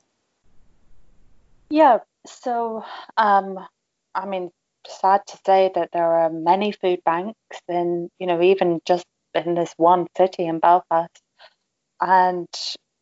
Yeah, 1.71 1.99
so 2.27 2.85
um, 3.17 3.59
I 4.15 4.27
mean, 4.27 4.51
sad 4.89 5.21
to 5.29 5.39
say 5.47 5.71
that 5.75 5.91
there 5.93 6.15
are 6.15 6.31
many 6.31 6.73
food 6.73 7.01
banks 7.05 7.37
in, 7.69 8.09
you 8.19 8.27
know, 8.27 8.41
even 8.43 8.81
just 8.87 9.05
in 9.35 9.55
this 9.55 9.73
one 9.77 10.07
city 10.17 10.47
in 10.47 10.59
Belfast. 10.59 11.21
And, 12.01 12.49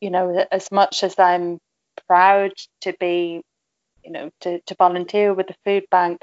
you 0.01 0.11
know, 0.11 0.47
as 0.51 0.71
much 0.71 1.03
as 1.03 1.19
I'm 1.19 1.59
proud 2.07 2.53
to 2.83 2.95
be, 2.99 3.43
you 4.05 4.13
know, 4.13 4.31
to, 4.43 4.61
to 4.61 4.75
volunteer 4.77 5.35
with 5.35 5.49
the 5.49 5.57
food 5.65 5.85
bank, 5.91 6.21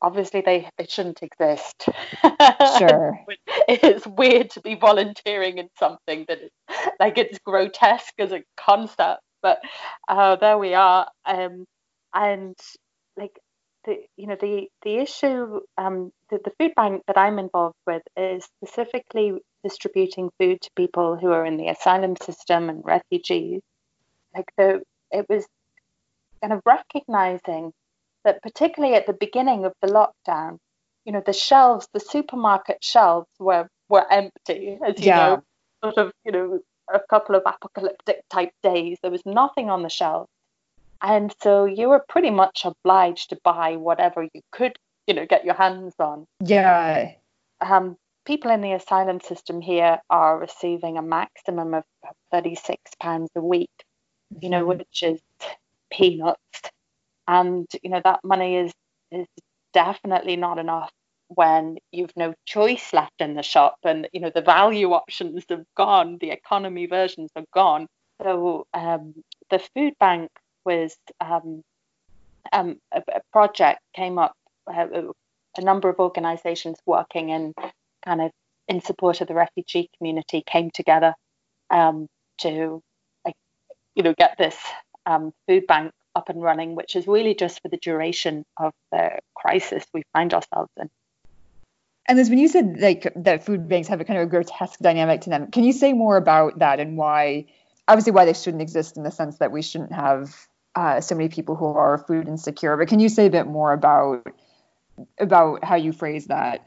obviously 0.00 0.42
they, 0.42 0.68
they 0.76 0.86
shouldn't 0.86 1.22
exist. 1.22 1.88
Sure. 2.78 3.18
it's 3.68 4.06
weird 4.06 4.50
to 4.50 4.60
be 4.60 4.74
volunteering 4.74 5.58
in 5.58 5.68
something 5.78 6.24
that 6.28 6.40
is 6.40 6.50
like 6.98 7.18
it's 7.18 7.38
grotesque 7.38 8.14
as 8.18 8.32
a 8.32 8.42
concept, 8.56 9.22
but 9.42 9.60
uh, 10.08 10.36
there 10.36 10.58
we 10.58 10.74
are. 10.74 11.08
Um, 11.24 11.64
and 12.14 12.56
like 13.16 13.38
the 13.84 13.98
you 14.16 14.26
know 14.26 14.36
the 14.40 14.68
the 14.82 14.96
issue 14.96 15.60
um, 15.78 16.12
the, 16.30 16.38
the 16.44 16.52
food 16.58 16.72
bank 16.74 17.02
that 17.06 17.18
I'm 17.18 17.38
involved 17.38 17.76
with 17.86 18.02
is 18.16 18.44
specifically 18.44 19.34
distributing 19.62 20.30
food 20.38 20.60
to 20.60 20.70
people 20.76 21.16
who 21.16 21.30
are 21.30 21.44
in 21.44 21.56
the 21.56 21.68
asylum 21.68 22.16
system 22.16 22.68
and 22.68 22.84
refugees. 22.84 23.60
Like 24.34 24.50
the 24.56 24.82
it 25.10 25.26
was 25.28 25.46
kind 26.40 26.52
of 26.52 26.62
recognizing 26.64 27.72
that 28.24 28.42
particularly 28.42 28.94
at 28.94 29.06
the 29.06 29.12
beginning 29.12 29.64
of 29.64 29.72
the 29.82 29.88
lockdown, 29.88 30.58
you 31.04 31.12
know, 31.12 31.22
the 31.24 31.32
shelves, 31.32 31.88
the 31.92 32.00
supermarket 32.00 32.82
shelves 32.82 33.28
were 33.38 33.68
were 33.88 34.10
empty, 34.10 34.78
as 34.84 34.98
you 34.98 35.06
yeah. 35.06 35.16
know, 35.16 35.42
sort 35.82 35.98
of, 35.98 36.12
you 36.24 36.32
know, 36.32 36.60
a 36.92 37.00
couple 37.10 37.34
of 37.34 37.42
apocalyptic 37.44 38.22
type 38.30 38.52
days. 38.62 38.98
There 39.02 39.10
was 39.10 39.22
nothing 39.26 39.70
on 39.70 39.82
the 39.82 39.90
shelves. 39.90 40.30
And 41.02 41.34
so 41.42 41.64
you 41.64 41.88
were 41.88 42.04
pretty 42.08 42.30
much 42.30 42.64
obliged 42.64 43.30
to 43.30 43.38
buy 43.42 43.76
whatever 43.76 44.22
you 44.22 44.40
could, 44.52 44.76
you 45.06 45.14
know, 45.14 45.26
get 45.26 45.44
your 45.44 45.54
hands 45.54 45.94
on. 45.98 46.26
Yeah. 46.40 47.12
Um, 47.60 47.96
people 48.24 48.52
in 48.52 48.60
the 48.60 48.72
asylum 48.72 49.20
system 49.20 49.60
here 49.60 49.98
are 50.08 50.38
receiving 50.38 50.96
a 50.96 51.02
maximum 51.02 51.74
of 51.74 51.84
£36 52.32 52.76
a 53.34 53.40
week, 53.40 53.70
you 54.40 54.48
know, 54.48 54.60
mm-hmm. 54.60 54.78
which 54.78 55.02
is 55.02 55.20
peanuts. 55.90 56.38
And, 57.26 57.66
you 57.82 57.90
know, 57.90 58.00
that 58.04 58.20
money 58.22 58.56
is, 58.56 58.72
is 59.10 59.26
definitely 59.72 60.36
not 60.36 60.58
enough 60.58 60.92
when 61.28 61.78
you've 61.90 62.16
no 62.16 62.34
choice 62.44 62.92
left 62.92 63.20
in 63.20 63.34
the 63.34 63.42
shop 63.42 63.78
and, 63.84 64.08
you 64.12 64.20
know, 64.20 64.30
the 64.32 64.42
value 64.42 64.92
options 64.92 65.44
have 65.48 65.64
gone, 65.76 66.18
the 66.20 66.30
economy 66.30 66.86
versions 66.86 67.30
have 67.34 67.50
gone. 67.52 67.88
So 68.22 68.66
um, 68.74 69.14
the 69.50 69.58
food 69.74 69.94
bank 69.98 70.30
was 70.64 70.96
um, 71.20 71.62
um, 72.52 72.80
a, 72.92 73.02
a, 73.14 73.20
project 73.32 73.80
came 73.94 74.18
up, 74.18 74.36
uh, 74.66 74.86
a 75.56 75.60
number 75.60 75.88
of 75.88 75.98
organisations 75.98 76.78
working 76.86 77.30
in 77.30 77.54
kind 78.04 78.20
of 78.20 78.30
in 78.68 78.80
support 78.80 79.20
of 79.20 79.28
the 79.28 79.34
refugee 79.34 79.90
community 79.98 80.42
came 80.46 80.70
together 80.70 81.14
um, 81.70 82.08
to, 82.38 82.82
you 83.94 84.02
know, 84.02 84.14
get 84.16 84.36
this 84.38 84.56
um, 85.06 85.32
food 85.46 85.66
bank 85.66 85.92
up 86.14 86.28
and 86.28 86.42
running, 86.42 86.74
which 86.74 86.96
is 86.96 87.06
really 87.06 87.34
just 87.34 87.60
for 87.62 87.68
the 87.68 87.76
duration 87.76 88.44
of 88.56 88.72
the 88.90 89.18
crisis 89.34 89.84
we 89.92 90.02
find 90.12 90.34
ourselves 90.34 90.70
in. 90.78 90.90
And 92.06 92.18
Liz, 92.18 92.28
when 92.28 92.38
you 92.38 92.48
said 92.48 92.80
like 92.80 93.12
that 93.14 93.46
food 93.46 93.68
banks 93.68 93.88
have 93.88 94.00
a 94.00 94.04
kind 94.04 94.18
of 94.18 94.26
a 94.26 94.30
grotesque 94.30 94.78
dynamic 94.80 95.22
to 95.22 95.30
them, 95.30 95.50
can 95.50 95.64
you 95.64 95.72
say 95.72 95.92
more 95.92 96.16
about 96.16 96.58
that 96.58 96.80
and 96.80 96.96
why, 96.96 97.46
obviously, 97.86 98.12
why 98.12 98.24
they 98.24 98.32
shouldn't 98.32 98.62
exist 98.62 98.96
in 98.96 99.04
the 99.04 99.10
sense 99.10 99.38
that 99.38 99.52
we 99.52 99.62
shouldn't 99.62 99.92
have 99.92 100.48
uh, 100.74 101.00
so 101.00 101.14
many 101.14 101.28
people 101.28 101.56
who 101.56 101.66
are 101.66 101.98
food 101.98 102.28
insecure. 102.28 102.76
But 102.76 102.88
can 102.88 103.00
you 103.00 103.08
say 103.08 103.26
a 103.26 103.30
bit 103.30 103.46
more 103.46 103.72
about 103.72 104.26
about 105.18 105.64
how 105.64 105.76
you 105.76 105.92
phrase 105.92 106.26
that? 106.26 106.66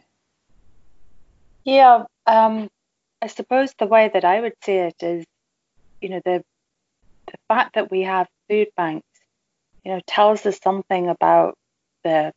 Yeah, 1.63 2.04
um, 2.28 2.70
I 3.22 3.28
suppose 3.28 3.74
the 3.78 3.88
way 3.88 4.10
that 4.13 4.26
I 4.26 4.41
would 4.41 4.54
see 4.63 4.74
it 4.74 4.96
is, 5.02 5.26
you 6.02 6.10
know, 6.10 6.22
the 6.24 6.44
the 7.28 7.38
fact 7.48 7.76
that 7.76 7.89
we 7.89 8.02
have 8.04 8.28
food 8.50 8.68
banks, 8.78 9.08
you 9.84 9.91
know, 9.91 10.02
tells 10.06 10.46
us 10.46 10.60
something 10.63 11.10
about 11.10 11.56
the 12.04 12.32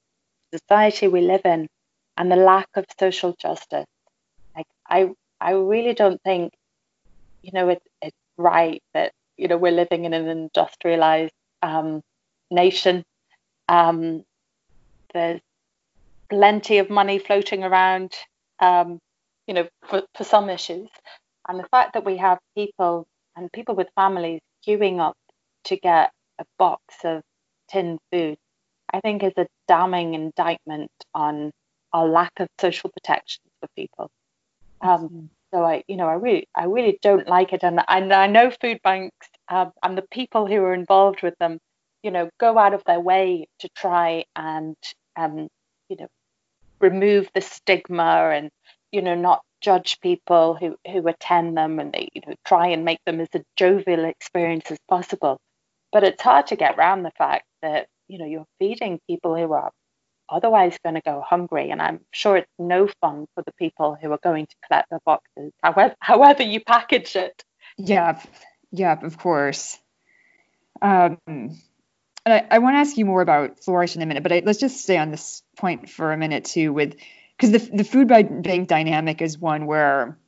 society 0.52 1.08
we 1.08 1.20
live 1.20 1.42
in 1.44 1.68
and 2.16 2.32
the 2.32 2.36
lack 2.36 2.68
of 2.74 2.86
social 2.98 3.34
justice. 3.38 3.86
Like 4.56 4.66
I 4.88 5.10
I 5.40 5.52
really 5.52 5.94
don't 5.94 6.20
think, 6.22 6.52
you 7.42 7.52
know, 7.52 7.68
it, 7.68 7.82
it's 8.02 8.16
right 8.38 8.82
that, 8.94 9.12
you 9.36 9.48
know, 9.48 9.58
we're 9.58 9.72
living 9.72 10.04
in 10.04 10.14
an 10.14 10.26
industrialized 10.26 11.32
um, 11.62 12.02
nation. 12.50 13.04
Um, 13.68 14.24
there's 15.12 15.40
plenty 16.30 16.78
of 16.78 16.90
money 16.90 17.18
floating 17.18 17.64
around, 17.64 18.12
um, 18.60 18.98
you 19.46 19.54
know, 19.54 19.68
for, 19.86 20.02
for 20.14 20.24
some 20.24 20.50
issues. 20.50 20.88
And 21.48 21.58
the 21.58 21.68
fact 21.70 21.94
that 21.94 22.04
we 22.04 22.18
have 22.18 22.38
people 22.54 23.06
and 23.36 23.50
people 23.52 23.74
with 23.74 23.88
families 23.94 24.40
queuing 24.66 25.00
up 25.00 25.16
to 25.64 25.76
get 25.76 26.12
a 26.38 26.44
box 26.58 26.82
of 27.04 27.22
tin 27.70 27.98
food, 28.12 28.36
I 28.92 29.00
think 29.00 29.22
is 29.22 29.32
a 29.36 29.46
damning 29.66 30.14
indictment 30.14 30.90
on 31.14 31.52
our 31.92 32.06
lack 32.06 32.32
of 32.38 32.48
social 32.60 32.90
protections 32.90 33.46
for 33.60 33.68
people. 33.76 34.10
Um, 34.80 35.30
so 35.52 35.64
I, 35.64 35.82
you 35.88 35.96
know, 35.96 36.06
I 36.06 36.14
really, 36.14 36.48
I 36.54 36.64
really 36.64 36.98
don't 37.02 37.28
like 37.28 37.52
it, 37.52 37.62
and, 37.62 37.80
and 37.88 38.12
I 38.12 38.26
know 38.26 38.50
food 38.50 38.80
banks 38.82 39.28
and 39.50 39.96
the 39.96 40.04
people 40.10 40.46
who 40.46 40.56
are 40.56 40.74
involved 40.74 41.22
with 41.22 41.34
them, 41.38 41.58
you 42.02 42.10
know, 42.10 42.30
go 42.38 42.58
out 42.58 42.74
of 42.74 42.82
their 42.84 43.00
way 43.00 43.46
to 43.60 43.68
try 43.76 44.24
and, 44.36 44.76
um, 45.16 45.48
you 45.88 45.96
know, 45.98 46.08
remove 46.80 47.28
the 47.34 47.40
stigma 47.40 48.30
and, 48.32 48.50
you 48.92 49.02
know, 49.02 49.14
not 49.14 49.42
judge 49.60 49.98
people 50.00 50.54
who 50.54 50.76
who 50.90 51.06
attend 51.08 51.56
them, 51.56 51.80
and 51.80 51.92
they, 51.92 52.08
you 52.14 52.22
know, 52.26 52.34
try 52.44 52.68
and 52.68 52.84
make 52.84 53.00
them 53.06 53.20
as 53.20 53.28
a 53.34 53.42
jovial 53.56 54.04
experience 54.04 54.70
as 54.70 54.78
possible. 54.88 55.38
But 55.92 56.04
it's 56.04 56.22
hard 56.22 56.46
to 56.48 56.56
get 56.56 56.78
around 56.78 57.02
the 57.02 57.12
fact 57.18 57.44
that 57.62 57.88
you 58.08 58.18
know 58.18 58.26
you're 58.26 58.46
feeding 58.58 59.00
people 59.08 59.34
who 59.36 59.52
are 59.52 59.70
otherwise 60.28 60.76
going 60.82 60.94
to 60.94 61.00
go 61.00 61.22
hungry. 61.26 61.70
And 61.70 61.80
I'm 61.80 62.00
sure 62.10 62.36
it's 62.36 62.52
no 62.58 62.88
fun 63.00 63.26
for 63.34 63.42
the 63.44 63.52
people 63.52 63.96
who 64.00 64.12
are 64.12 64.20
going 64.22 64.46
to 64.46 64.54
collect 64.66 64.90
the 64.90 65.00
boxes, 65.04 65.52
however, 65.62 65.94
however 66.00 66.42
you 66.42 66.60
package 66.60 67.16
it. 67.16 67.44
Yeah, 67.76 68.20
yeah, 68.70 68.98
of 69.02 69.18
course. 69.18 69.78
Um, 70.82 71.18
and 71.26 71.58
I, 72.26 72.46
I 72.50 72.58
want 72.58 72.74
to 72.74 72.78
ask 72.78 72.96
you 72.96 73.04
more 73.04 73.22
about 73.22 73.60
Flourish 73.60 73.96
in 73.96 74.02
a 74.02 74.06
minute, 74.06 74.22
but 74.22 74.32
I, 74.32 74.42
let's 74.44 74.58
just 74.58 74.82
stay 74.82 74.98
on 74.98 75.10
this 75.10 75.42
point 75.56 75.88
for 75.88 76.12
a 76.12 76.16
minute 76.16 76.44
too, 76.44 76.72
with 76.72 76.96
because 77.36 77.52
the 77.52 77.76
the 77.76 77.84
food 77.84 78.08
bank 78.08 78.68
dynamic 78.68 79.22
is 79.22 79.38
one 79.38 79.66
where 79.66 80.18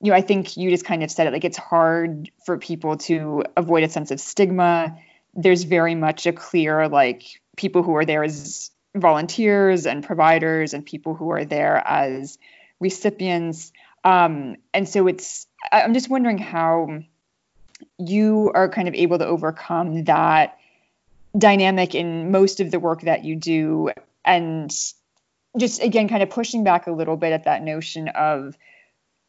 you 0.00 0.10
know 0.10 0.16
I 0.16 0.20
think 0.20 0.56
you 0.56 0.70
just 0.70 0.84
kind 0.84 1.02
of 1.02 1.10
said 1.10 1.26
it 1.26 1.32
like 1.32 1.44
it's 1.44 1.58
hard 1.58 2.30
for 2.46 2.58
people 2.58 2.96
to 2.98 3.44
avoid 3.56 3.84
a 3.84 3.88
sense 3.88 4.10
of 4.10 4.20
stigma. 4.20 4.98
There's 5.34 5.64
very 5.64 5.94
much 5.94 6.26
a 6.26 6.32
clear 6.32 6.88
like 6.88 7.24
people 7.56 7.82
who 7.82 7.94
are 7.96 8.04
there 8.04 8.24
as 8.24 8.70
volunteers 8.94 9.86
and 9.86 10.04
providers 10.04 10.74
and 10.74 10.84
people 10.84 11.14
who 11.14 11.30
are 11.30 11.44
there 11.44 11.76
as 11.84 12.38
recipients. 12.80 13.72
Um, 14.04 14.56
and 14.72 14.88
so 14.88 15.06
it's, 15.06 15.46
I'm 15.72 15.94
just 15.94 16.10
wondering 16.10 16.38
how 16.38 17.00
you 17.98 18.50
are 18.54 18.68
kind 18.68 18.88
of 18.88 18.94
able 18.94 19.18
to 19.18 19.26
overcome 19.26 20.04
that 20.04 20.58
dynamic 21.36 21.94
in 21.94 22.30
most 22.30 22.60
of 22.60 22.70
the 22.70 22.78
work 22.78 23.02
that 23.02 23.24
you 23.24 23.36
do 23.36 23.90
and 24.24 24.70
just 25.58 25.82
again 25.82 26.08
kind 26.08 26.22
of 26.22 26.30
pushing 26.30 26.64
back 26.64 26.86
a 26.86 26.92
little 26.92 27.16
bit 27.16 27.32
at 27.32 27.44
that 27.44 27.62
notion 27.62 28.08
of 28.08 28.56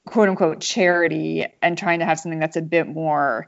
quote 0.06 0.30
unquote 0.30 0.62
charity 0.62 1.46
and 1.62 1.78
trying 1.78 2.00
to 2.00 2.06
have 2.06 2.20
something 2.20 2.40
that's 2.40 2.58
a 2.58 2.62
bit 2.62 2.88
more 2.88 3.48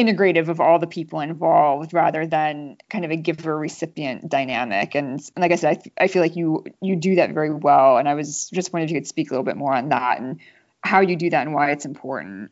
integrative 0.00 0.48
of 0.48 0.60
all 0.60 0.78
the 0.78 0.86
people 0.86 1.20
involved 1.20 1.92
rather 1.92 2.26
than 2.26 2.76
kind 2.88 3.04
of 3.04 3.10
a 3.10 3.16
giver 3.16 3.56
recipient 3.56 4.28
dynamic. 4.28 4.94
And, 4.94 5.20
and 5.20 5.42
like 5.42 5.52
i 5.52 5.56
said 5.56 5.82
I, 5.98 6.04
I 6.04 6.08
feel 6.08 6.22
like 6.22 6.36
you 6.36 6.64
you 6.80 6.96
do 6.96 7.16
that 7.16 7.32
very 7.32 7.52
well. 7.52 7.96
And 7.98 8.08
i 8.08 8.14
was 8.14 8.48
just 8.50 8.72
wondering 8.72 8.88
if 8.88 8.94
you 8.94 9.00
could 9.00 9.08
speak 9.08 9.30
a 9.30 9.34
little 9.34 9.44
bit 9.44 9.56
more 9.56 9.74
on 9.74 9.90
that 9.90 10.20
and 10.20 10.40
how 10.82 11.00
you 11.00 11.16
do 11.16 11.30
that 11.30 11.46
and 11.46 11.54
why 11.54 11.70
it's 11.70 11.84
important. 11.84 12.50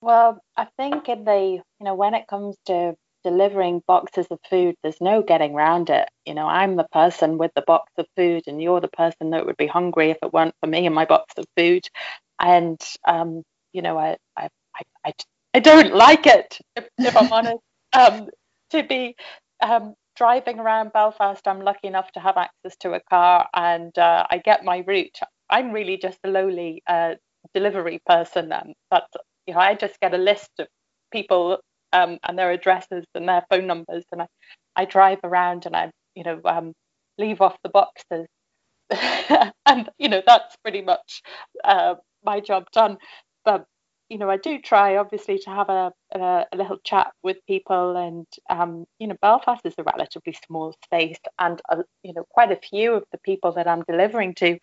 Well 0.00 0.42
i 0.56 0.66
think 0.76 1.08
in 1.08 1.24
the 1.24 1.60
you 1.80 1.84
know 1.84 1.94
when 1.94 2.14
it 2.14 2.26
comes 2.26 2.56
to 2.66 2.96
delivering 3.24 3.82
boxes 3.86 4.26
of 4.30 4.38
food 4.48 4.76
there's 4.82 5.00
no 5.00 5.22
getting 5.22 5.54
around 5.54 5.90
it. 5.90 6.08
You 6.24 6.34
know 6.34 6.46
i'm 6.46 6.76
the 6.76 6.88
person 6.92 7.38
with 7.38 7.52
the 7.54 7.62
box 7.62 7.92
of 7.98 8.06
food 8.16 8.44
and 8.46 8.62
you're 8.62 8.80
the 8.80 8.88
person 8.88 9.30
that 9.30 9.46
would 9.46 9.56
be 9.56 9.66
hungry 9.66 10.10
if 10.10 10.18
it 10.22 10.32
weren't 10.32 10.54
for 10.60 10.66
me 10.68 10.86
and 10.86 10.94
my 10.94 11.04
box 11.04 11.34
of 11.36 11.44
food. 11.56 11.84
And 12.40 12.80
um, 13.04 13.42
you 13.72 13.82
know 13.82 13.98
I, 13.98 14.16
I 14.36 14.48
I, 14.76 14.82
I 15.04 15.12
I 15.58 15.60
don't 15.60 15.92
like 15.92 16.28
it, 16.28 16.56
if, 16.76 16.88
if 17.02 17.16
I'm 17.16 17.32
honest. 17.32 17.58
Um, 17.92 18.28
to 18.70 18.84
be 18.84 19.16
um, 19.60 19.94
driving 20.14 20.60
around 20.60 20.92
Belfast, 20.92 21.48
I'm 21.48 21.62
lucky 21.62 21.88
enough 21.88 22.12
to 22.12 22.20
have 22.20 22.36
access 22.36 22.76
to 22.82 22.92
a 22.92 23.00
car 23.10 23.48
and 23.52 23.98
uh, 23.98 24.24
I 24.30 24.38
get 24.38 24.64
my 24.64 24.84
route. 24.86 25.18
I'm 25.50 25.72
really 25.72 25.96
just 25.96 26.20
a 26.22 26.28
lowly 26.28 26.84
uh, 26.86 27.14
delivery 27.54 27.98
person. 28.06 28.52
And 28.52 28.72
that's, 28.92 29.08
you 29.48 29.54
know, 29.54 29.58
I 29.58 29.74
just 29.74 29.98
get 29.98 30.14
a 30.14 30.18
list 30.18 30.48
of 30.60 30.68
people 31.10 31.58
um, 31.92 32.18
and 32.22 32.38
their 32.38 32.52
addresses 32.52 33.04
and 33.16 33.28
their 33.28 33.42
phone 33.50 33.66
numbers. 33.66 34.04
And 34.12 34.22
I, 34.22 34.26
I 34.76 34.84
drive 34.84 35.18
around 35.24 35.66
and 35.66 35.74
I, 35.74 35.90
you 36.14 36.22
know, 36.22 36.40
um, 36.44 36.72
leave 37.18 37.40
off 37.40 37.56
the 37.64 37.70
boxes. 37.70 38.28
and, 39.66 39.90
you 39.98 40.08
know, 40.08 40.22
that's 40.24 40.54
pretty 40.62 40.82
much 40.82 41.20
uh, 41.64 41.96
my 42.24 42.38
job 42.38 42.66
done. 42.72 42.98
But 43.44 43.64
you 44.08 44.18
know, 44.18 44.30
I 44.30 44.38
do 44.38 44.58
try 44.60 44.96
obviously 44.96 45.38
to 45.40 45.50
have 45.50 45.68
a, 45.68 45.92
a, 46.12 46.46
a 46.52 46.56
little 46.56 46.78
chat 46.82 47.12
with 47.22 47.36
people, 47.46 47.96
and 47.96 48.26
um, 48.48 48.86
you 48.98 49.06
know, 49.06 49.16
Belfast 49.20 49.64
is 49.64 49.74
a 49.78 49.82
relatively 49.82 50.36
small 50.46 50.74
space, 50.84 51.18
and 51.38 51.60
uh, 51.68 51.82
you 52.02 52.14
know, 52.14 52.24
quite 52.30 52.50
a 52.50 52.56
few 52.56 52.94
of 52.94 53.04
the 53.12 53.18
people 53.18 53.52
that 53.52 53.68
I'm 53.68 53.82
delivering 53.82 54.34
to 54.36 54.58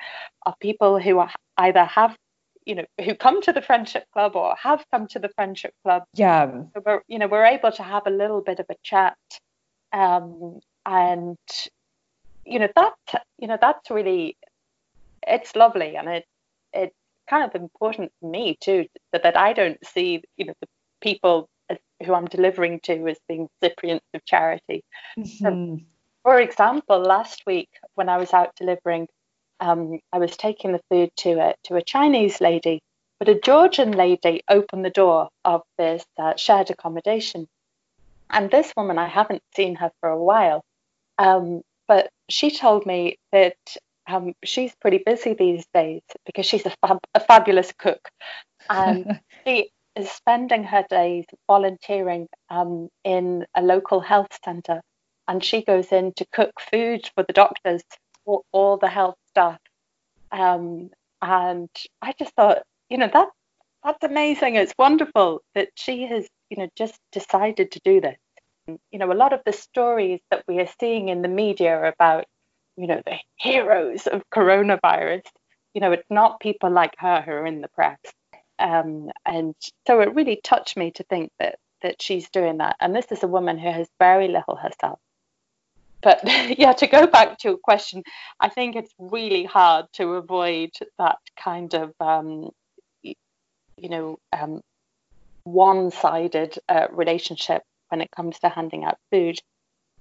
are 0.45 0.55
people 0.59 0.99
who 0.99 1.19
are 1.19 1.31
either 1.57 1.85
have 1.85 2.17
you 2.65 2.75
know 2.75 2.85
who 3.03 3.13
come 3.13 3.41
to 3.43 3.53
the 3.53 3.61
friendship 3.61 4.05
club 4.11 4.35
or 4.35 4.55
have 4.61 4.83
come 4.91 5.07
to 5.09 5.19
the 5.19 5.29
friendship 5.29 5.73
club. 5.83 6.03
Yeah. 6.15 6.63
So 6.73 6.81
we're 6.85 7.01
you 7.07 7.19
know 7.19 7.27
we're 7.27 7.45
able 7.45 7.71
to 7.71 7.83
have 7.83 8.07
a 8.07 8.11
little 8.11 8.41
bit 8.41 8.59
of 8.59 8.65
a 8.69 8.75
chat 8.83 9.17
um, 9.93 10.59
and 10.85 11.37
you 12.45 12.59
know 12.59 12.69
that 12.75 13.23
you 13.37 13.47
know 13.47 13.57
that's 13.61 13.89
really 13.89 14.37
it's 15.27 15.55
lovely 15.55 15.95
and 15.95 16.09
it 16.09 16.25
it 16.73 16.93
kind 17.29 17.43
of 17.43 17.59
important 17.59 18.11
for 18.19 18.29
me 18.29 18.57
too 18.61 18.85
that, 19.11 19.23
that 19.23 19.37
I 19.37 19.53
don't 19.53 19.83
see 19.85 20.23
you 20.37 20.45
know 20.45 20.53
the 20.61 20.67
people 21.01 21.47
as, 21.69 21.77
who 22.05 22.13
I'm 22.13 22.25
delivering 22.25 22.79
to 22.81 23.07
as 23.07 23.17
being 23.27 23.47
recipients 23.61 24.05
of 24.13 24.25
charity. 24.25 24.83
Mm-hmm. 25.17 25.83
for 26.23 26.39
example, 26.39 26.99
last 26.99 27.43
week 27.45 27.69
when 27.95 28.09
I 28.09 28.17
was 28.17 28.33
out 28.33 28.55
delivering, 28.55 29.07
um, 29.59 29.99
I 30.11 30.19
was 30.19 30.35
taking 30.35 30.71
the 30.71 30.81
food 30.89 31.09
to 31.17 31.31
a 31.39 31.55
to 31.65 31.75
a 31.75 31.81
Chinese 31.81 32.41
lady, 32.41 32.81
but 33.19 33.29
a 33.29 33.39
Georgian 33.39 33.91
lady 33.91 34.41
opened 34.49 34.83
the 34.83 34.89
door 34.89 35.29
of 35.43 35.61
this 35.77 36.03
uh, 36.17 36.35
shared 36.35 36.69
accommodation, 36.69 37.47
and 38.29 38.51
this 38.51 38.73
woman 38.75 38.97
I 38.97 39.07
haven't 39.07 39.43
seen 39.55 39.75
her 39.75 39.91
for 39.99 40.09
a 40.09 40.21
while. 40.21 40.63
Um, 41.17 41.61
but 41.87 42.09
she 42.29 42.51
told 42.51 42.85
me 42.85 43.17
that 43.31 43.55
um, 44.07 44.33
she's 44.43 44.73
pretty 44.75 45.01
busy 45.05 45.33
these 45.33 45.65
days 45.73 46.01
because 46.25 46.45
she's 46.45 46.65
a, 46.65 46.73
fab, 46.81 46.99
a 47.13 47.19
fabulous 47.19 47.71
cook. 47.77 48.09
And 48.69 49.19
she 49.45 49.71
is 49.95 50.11
spending 50.11 50.63
her 50.63 50.85
days 50.89 51.25
volunteering 51.47 52.27
um, 52.49 52.89
in 53.03 53.45
a 53.55 53.61
local 53.61 53.99
health 53.99 54.37
centre. 54.43 54.81
And 55.27 55.43
she 55.43 55.63
goes 55.63 55.91
in 55.91 56.13
to 56.17 56.25
cook 56.31 56.51
food 56.71 57.09
for 57.15 57.23
the 57.23 57.33
doctors, 57.33 57.81
for 58.25 58.41
all 58.51 58.77
the 58.77 58.89
health 58.89 59.15
staff. 59.29 59.59
Um, 60.31 60.91
and 61.21 61.69
I 62.01 62.13
just 62.19 62.33
thought, 62.35 62.63
you 62.89 62.97
know, 62.97 63.09
that 63.11 63.29
that's 63.83 64.03
amazing. 64.03 64.55
It's 64.55 64.73
wonderful 64.77 65.41
that 65.53 65.69
she 65.75 66.07
has, 66.07 66.27
you 66.49 66.57
know, 66.57 66.67
just 66.75 66.99
decided 67.11 67.71
to 67.71 67.79
do 67.83 68.01
this. 68.01 68.17
You 68.67 68.99
know, 68.99 69.11
a 69.11 69.13
lot 69.13 69.31
of 69.31 69.41
the 69.45 69.53
stories 69.53 70.19
that 70.31 70.43
we 70.47 70.59
are 70.59 70.69
seeing 70.79 71.09
in 71.09 71.21
the 71.21 71.27
media 71.27 71.87
about 71.87 72.25
you 72.77 72.87
know, 72.87 73.01
the 73.05 73.17
heroes 73.37 74.07
of 74.07 74.29
coronavirus. 74.29 75.23
You 75.73 75.81
know, 75.81 75.91
it's 75.91 76.09
not 76.09 76.39
people 76.39 76.71
like 76.71 76.93
her 76.99 77.21
who 77.21 77.31
are 77.31 77.45
in 77.45 77.61
the 77.61 77.67
press. 77.69 77.99
Um, 78.59 79.09
and 79.25 79.53
so 79.85 79.99
it 79.99 80.15
really 80.15 80.39
touched 80.43 80.77
me 80.77 80.91
to 80.91 81.03
think 81.03 81.31
that 81.39 81.59
that 81.81 82.01
she's 82.01 82.29
doing 82.29 82.57
that. 82.57 82.75
And 82.79 82.95
this 82.95 83.11
is 83.11 83.21
a 83.23 83.27
woman 83.27 83.57
who 83.57 83.69
has 83.69 83.87
very 83.99 84.27
little 84.27 84.55
herself. 84.55 84.99
But 86.01 86.21
yeah, 86.57 86.73
to 86.73 86.87
go 86.87 87.07
back 87.07 87.37
to 87.39 87.49
your 87.49 87.57
question, 87.57 88.03
I 88.39 88.49
think 88.49 88.75
it's 88.75 88.93
really 88.97 89.43
hard 89.43 89.85
to 89.93 90.13
avoid 90.13 90.71
that 90.97 91.17
kind 91.37 91.73
of, 91.73 91.93
um, 91.99 92.49
you 93.03 93.89
know, 93.89 94.19
um, 94.31 94.61
one-sided 95.43 96.57
uh, 96.69 96.87
relationship 96.91 97.63
when 97.89 98.01
it 98.01 98.11
comes 98.11 98.39
to 98.39 98.49
handing 98.49 98.83
out 98.83 98.97
food. 99.11 99.39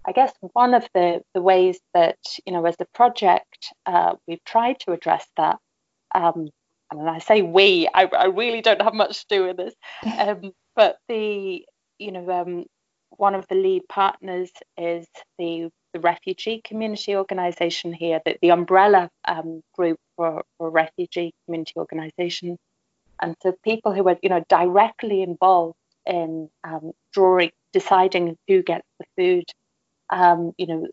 I 0.07 0.13
guess 0.13 0.33
one 0.53 0.75
of 0.75 0.87
the, 0.95 1.23
the 1.35 1.41
ways 1.41 1.79
that, 1.95 2.19
you 2.45 2.53
know, 2.53 2.65
as 2.67 2.77
a 2.81 2.87
project, 2.95 3.73
uh, 3.87 4.15
we've 4.27 4.45
tried 4.45 4.81
to 4.81 4.93
address 4.93 5.27
that 5.37 5.59
um, 6.15 6.49
and 6.91 7.11
I 7.11 7.19
say 7.19 7.43
we, 7.43 7.89
I, 7.93 8.05
I 8.05 8.27
really 8.27 8.61
don't 8.61 8.83
have 8.83 8.95
much 8.95 9.21
to 9.21 9.37
do 9.37 9.47
with 9.47 9.57
this, 9.57 9.75
um, 10.19 10.53
but 10.77 10.99
the 11.09 11.65
you 11.99 12.13
know 12.13 12.31
um, 12.31 12.65
one 13.11 13.35
of 13.35 13.47
the 13.49 13.55
lead 13.55 13.83
partners 13.89 14.51
is 14.79 15.07
the 15.39 15.71
the 15.93 16.01
refugee 16.01 16.61
community 16.65 17.15
organisation 17.15 17.93
here, 17.93 18.21
the, 18.25 18.37
the 18.43 18.51
umbrella 18.51 19.09
um, 19.27 19.63
group 19.77 19.97
for, 20.17 20.43
for 20.59 20.69
refugee 20.71 21.33
community 21.47 21.75
organisations, 21.77 22.59
and 23.21 23.37
so 23.43 23.55
people 23.65 23.93
who 23.93 24.09
are 24.09 24.17
you 24.23 24.29
know 24.29 24.45
directly 24.49 25.23
involved 25.23 25.77
in 26.07 26.49
um, 26.65 26.93
drawing, 27.13 27.51
deciding 27.73 28.37
who 28.47 28.63
gets 28.63 28.87
the 28.99 29.07
food, 29.17 29.45
um, 30.11 30.53
you 30.59 30.67
know, 30.67 30.87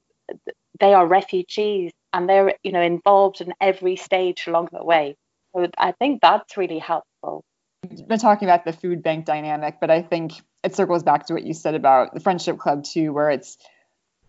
they 0.80 0.94
are 0.94 1.06
refugees 1.06 1.92
and 2.14 2.28
they're 2.28 2.56
you 2.64 2.72
know 2.72 2.82
involved 2.82 3.42
in 3.42 3.54
every 3.62 3.96
stage 3.96 4.46
along 4.48 4.70
the 4.72 4.84
way. 4.84 5.16
So 5.54 5.68
I 5.78 5.92
think 5.92 6.22
that's 6.22 6.58
really 6.58 6.80
helpful. 6.80 7.44
We've 7.90 8.08
been 8.08 8.20
talking 8.20 8.48
about 8.48 8.64
the 8.64 8.74
food 8.74 9.02
bank 9.04 9.26
dynamic, 9.26 9.78
but 9.82 9.90
I 9.90 10.02
think 10.02 10.34
it 10.64 10.76
circles 10.76 11.04
back 11.04 11.26
to 11.28 11.34
what 11.34 11.44
you 11.44 11.54
said 11.54 11.76
about 11.76 12.14
the 12.14 12.20
friendship 12.20 12.58
club 12.58 12.84
too, 12.84 13.12
where 13.12 13.30
it's 13.30 13.58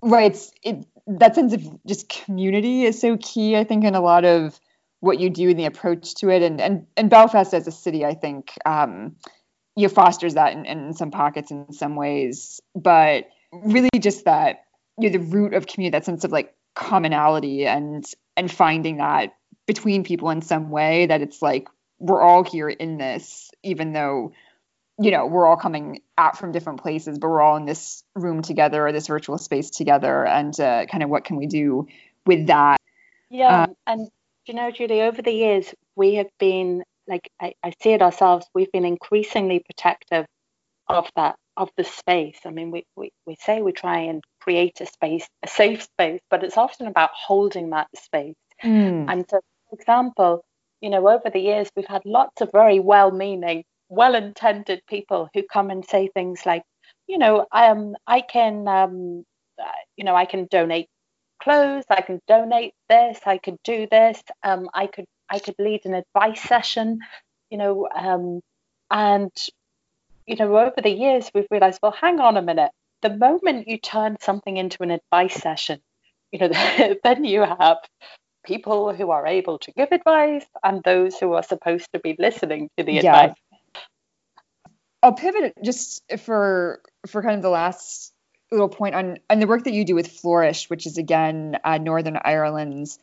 right, 0.02 0.32
it's 0.32 0.52
it 0.62 0.86
that 1.06 1.34
sense 1.34 1.52
of 1.52 1.86
just 1.86 2.08
community 2.08 2.84
is 2.84 3.00
so 3.00 3.16
key. 3.16 3.56
I 3.56 3.64
think 3.64 3.84
in 3.84 3.94
a 3.94 4.00
lot 4.00 4.24
of 4.24 4.58
what 5.00 5.18
you 5.18 5.30
do 5.30 5.50
and 5.50 5.58
the 5.58 5.66
approach 5.66 6.14
to 6.16 6.30
it, 6.30 6.42
and 6.42 6.60
and 6.60 6.86
and 6.96 7.10
Belfast 7.10 7.52
as 7.54 7.66
a 7.66 7.72
city, 7.72 8.04
I 8.04 8.14
think 8.14 8.52
um, 8.64 9.16
you 9.76 9.88
fosters 9.88 10.34
that 10.34 10.52
in, 10.54 10.64
in 10.64 10.94
some 10.94 11.10
pockets 11.10 11.50
in 11.50 11.72
some 11.72 11.96
ways, 11.96 12.60
but 12.74 13.28
really 13.52 13.90
just 14.00 14.24
that 14.24 14.64
you 15.02 15.10
know 15.10 15.18
the 15.18 15.24
root 15.24 15.54
of 15.54 15.66
community, 15.66 15.98
that 15.98 16.04
sense 16.04 16.24
of 16.24 16.32
like 16.32 16.54
commonality 16.74 17.66
and 17.66 18.04
and 18.36 18.50
finding 18.50 18.98
that 18.98 19.34
between 19.66 20.04
people 20.04 20.30
in 20.30 20.42
some 20.42 20.70
way 20.70 21.06
that 21.06 21.20
it's 21.20 21.42
like 21.42 21.68
we're 21.98 22.22
all 22.22 22.44
here 22.44 22.68
in 22.68 22.98
this, 22.98 23.50
even 23.62 23.92
though 23.92 24.32
you 24.98 25.10
know 25.10 25.26
we're 25.26 25.46
all 25.46 25.56
coming 25.56 26.00
out 26.16 26.38
from 26.38 26.52
different 26.52 26.80
places, 26.80 27.18
but 27.18 27.28
we're 27.28 27.40
all 27.40 27.56
in 27.56 27.64
this 27.64 28.04
room 28.14 28.42
together 28.42 28.86
or 28.86 28.92
this 28.92 29.08
virtual 29.08 29.38
space 29.38 29.70
together, 29.70 30.24
and 30.24 30.58
uh, 30.60 30.86
kind 30.86 31.02
of 31.02 31.10
what 31.10 31.24
can 31.24 31.36
we 31.36 31.46
do 31.46 31.86
with 32.24 32.46
that? 32.46 32.76
Yeah, 33.28 33.62
uh, 33.62 33.66
and 33.86 34.08
you 34.46 34.54
know, 34.54 34.70
Julie, 34.70 35.02
over 35.02 35.20
the 35.20 35.32
years 35.32 35.74
we 35.96 36.14
have 36.14 36.30
been 36.38 36.84
like 37.08 37.28
I, 37.40 37.54
I 37.62 37.72
see 37.82 37.90
it 37.90 38.02
ourselves. 38.02 38.46
We've 38.54 38.70
been 38.72 38.84
increasingly 38.84 39.64
protective 39.68 40.26
of 40.88 41.08
that 41.16 41.36
of 41.56 41.70
the 41.76 41.84
space. 41.84 42.38
I 42.44 42.50
mean, 42.50 42.70
we, 42.70 42.84
we, 42.96 43.12
we 43.26 43.36
say 43.40 43.62
we 43.62 43.72
try 43.72 43.98
and 44.00 44.22
create 44.42 44.80
a 44.80 44.86
space, 44.86 45.26
a 45.42 45.48
safe 45.48 45.82
space, 45.82 46.20
but 46.30 46.42
it's 46.42 46.56
often 46.56 46.86
about 46.86 47.10
holding 47.12 47.70
that 47.70 47.88
space. 47.96 48.34
Mm. 48.62 49.10
And 49.10 49.24
so, 49.28 49.40
for 49.68 49.76
example, 49.78 50.44
you 50.80 50.90
know, 50.90 51.08
over 51.08 51.30
the 51.30 51.38
years, 51.38 51.68
we've 51.76 51.86
had 51.86 52.02
lots 52.04 52.40
of 52.40 52.50
very 52.52 52.80
well 52.80 53.10
meaning, 53.10 53.64
well 53.88 54.14
intended 54.14 54.82
people 54.88 55.28
who 55.32 55.42
come 55.42 55.70
and 55.70 55.84
say 55.84 56.08
things 56.08 56.40
like, 56.44 56.62
you 57.06 57.18
know, 57.18 57.46
um, 57.52 57.94
I 58.06 58.20
can, 58.20 58.66
um, 58.66 59.24
uh, 59.58 59.80
you 59.96 60.04
know, 60.04 60.16
I 60.16 60.24
can 60.24 60.46
donate 60.50 60.88
clothes, 61.42 61.84
I 61.88 62.00
can 62.02 62.20
donate 62.26 62.74
this, 62.88 63.18
I 63.26 63.38
could 63.38 63.58
do 63.64 63.86
this, 63.90 64.22
um, 64.42 64.68
I 64.74 64.86
could, 64.86 65.06
I 65.28 65.38
could 65.38 65.56
lead 65.58 65.82
an 65.84 65.94
advice 65.94 66.40
session, 66.40 66.98
you 67.50 67.58
know, 67.58 67.88
um, 67.94 68.40
and 68.90 69.30
you 70.26 70.36
know, 70.36 70.56
over 70.56 70.80
the 70.82 70.90
years, 70.90 71.30
we've 71.34 71.46
realized, 71.50 71.80
well, 71.82 71.92
hang 71.92 72.20
on 72.20 72.36
a 72.36 72.42
minute. 72.42 72.70
The 73.02 73.10
moment 73.10 73.68
you 73.68 73.78
turn 73.78 74.16
something 74.20 74.56
into 74.56 74.82
an 74.82 74.90
advice 74.90 75.34
session, 75.34 75.80
you 76.30 76.38
know, 76.38 76.50
then 77.04 77.24
you 77.24 77.40
have 77.42 77.78
people 78.44 78.92
who 78.92 79.10
are 79.10 79.26
able 79.26 79.58
to 79.60 79.72
give 79.72 79.92
advice 79.92 80.44
and 80.62 80.82
those 80.82 81.18
who 81.18 81.32
are 81.34 81.42
supposed 81.42 81.88
to 81.92 82.00
be 82.00 82.16
listening 82.18 82.68
to 82.76 82.84
the 82.84 82.94
yeah. 82.94 83.00
advice. 83.00 83.36
I'll 85.02 85.14
pivot 85.14 85.54
just 85.64 86.02
for 86.20 86.80
for 87.08 87.22
kind 87.22 87.36
of 87.36 87.42
the 87.42 87.50
last 87.50 88.12
little 88.52 88.68
point 88.68 88.94
on 88.94 89.18
on 89.28 89.40
the 89.40 89.46
work 89.46 89.64
that 89.64 89.72
you 89.72 89.84
do 89.84 89.94
with 89.94 90.06
Flourish, 90.06 90.70
which 90.70 90.86
is 90.86 90.96
again 90.96 91.58
uh, 91.64 91.78
Northern 91.78 92.18
Ireland's 92.22 92.98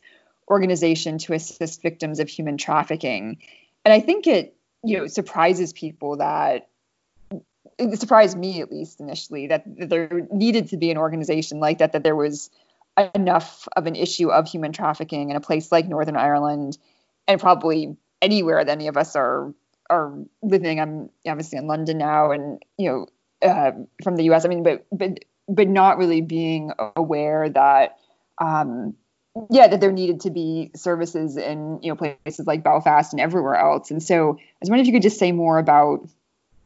organization 0.49 1.17
to 1.19 1.33
assist 1.33 1.81
victims 1.81 2.19
of 2.19 2.29
human 2.29 2.57
trafficking. 2.57 3.39
And 3.83 3.93
I 3.93 3.99
think 3.99 4.27
it 4.27 4.55
you 4.83 4.97
know 4.97 5.07
surprises 5.07 5.73
people 5.73 6.17
that 6.17 6.69
it 7.77 7.99
surprised 7.99 8.37
me 8.37 8.61
at 8.61 8.71
least 8.71 8.99
initially 8.99 9.47
that 9.47 9.63
there 9.65 10.27
needed 10.31 10.69
to 10.69 10.77
be 10.77 10.91
an 10.91 10.97
organization 10.97 11.59
like 11.59 11.79
that 11.79 11.93
that 11.93 12.03
there 12.03 12.15
was 12.15 12.49
enough 13.15 13.67
of 13.75 13.85
an 13.85 13.95
issue 13.95 14.29
of 14.29 14.47
human 14.47 14.71
trafficking 14.71 15.29
in 15.29 15.35
a 15.35 15.41
place 15.41 15.71
like 15.71 15.87
northern 15.87 16.17
ireland 16.17 16.77
and 17.27 17.39
probably 17.39 17.95
anywhere 18.21 18.63
that 18.63 18.71
any 18.71 18.87
of 18.87 18.97
us 18.97 19.15
are 19.15 19.53
are 19.91 20.13
living. 20.43 20.79
I'm 20.79 21.09
obviously 21.25 21.57
in 21.57 21.67
london 21.67 21.97
now 21.97 22.31
and 22.31 22.61
you 22.77 22.89
know 22.89 23.07
uh, 23.47 23.71
from 24.03 24.15
the 24.17 24.23
us 24.25 24.45
i 24.45 24.47
mean 24.47 24.63
but 24.63 24.85
but 24.91 25.19
but 25.47 25.67
not 25.67 25.97
really 25.97 26.21
being 26.21 26.71
aware 26.95 27.49
that 27.49 27.97
um, 28.39 28.95
yeah 29.49 29.67
that 29.67 29.81
there 29.81 29.91
needed 29.91 30.21
to 30.21 30.29
be 30.29 30.71
services 30.75 31.37
in 31.37 31.79
you 31.81 31.89
know 31.89 31.95
places 31.95 32.45
like 32.45 32.63
belfast 32.63 33.13
and 33.13 33.19
everywhere 33.19 33.55
else. 33.55 33.91
And 33.91 34.01
so 34.01 34.37
i 34.37 34.43
was 34.61 34.69
wondering 34.69 34.81
if 34.81 34.87
you 34.87 34.93
could 34.93 35.01
just 35.01 35.19
say 35.19 35.31
more 35.31 35.57
about 35.57 36.07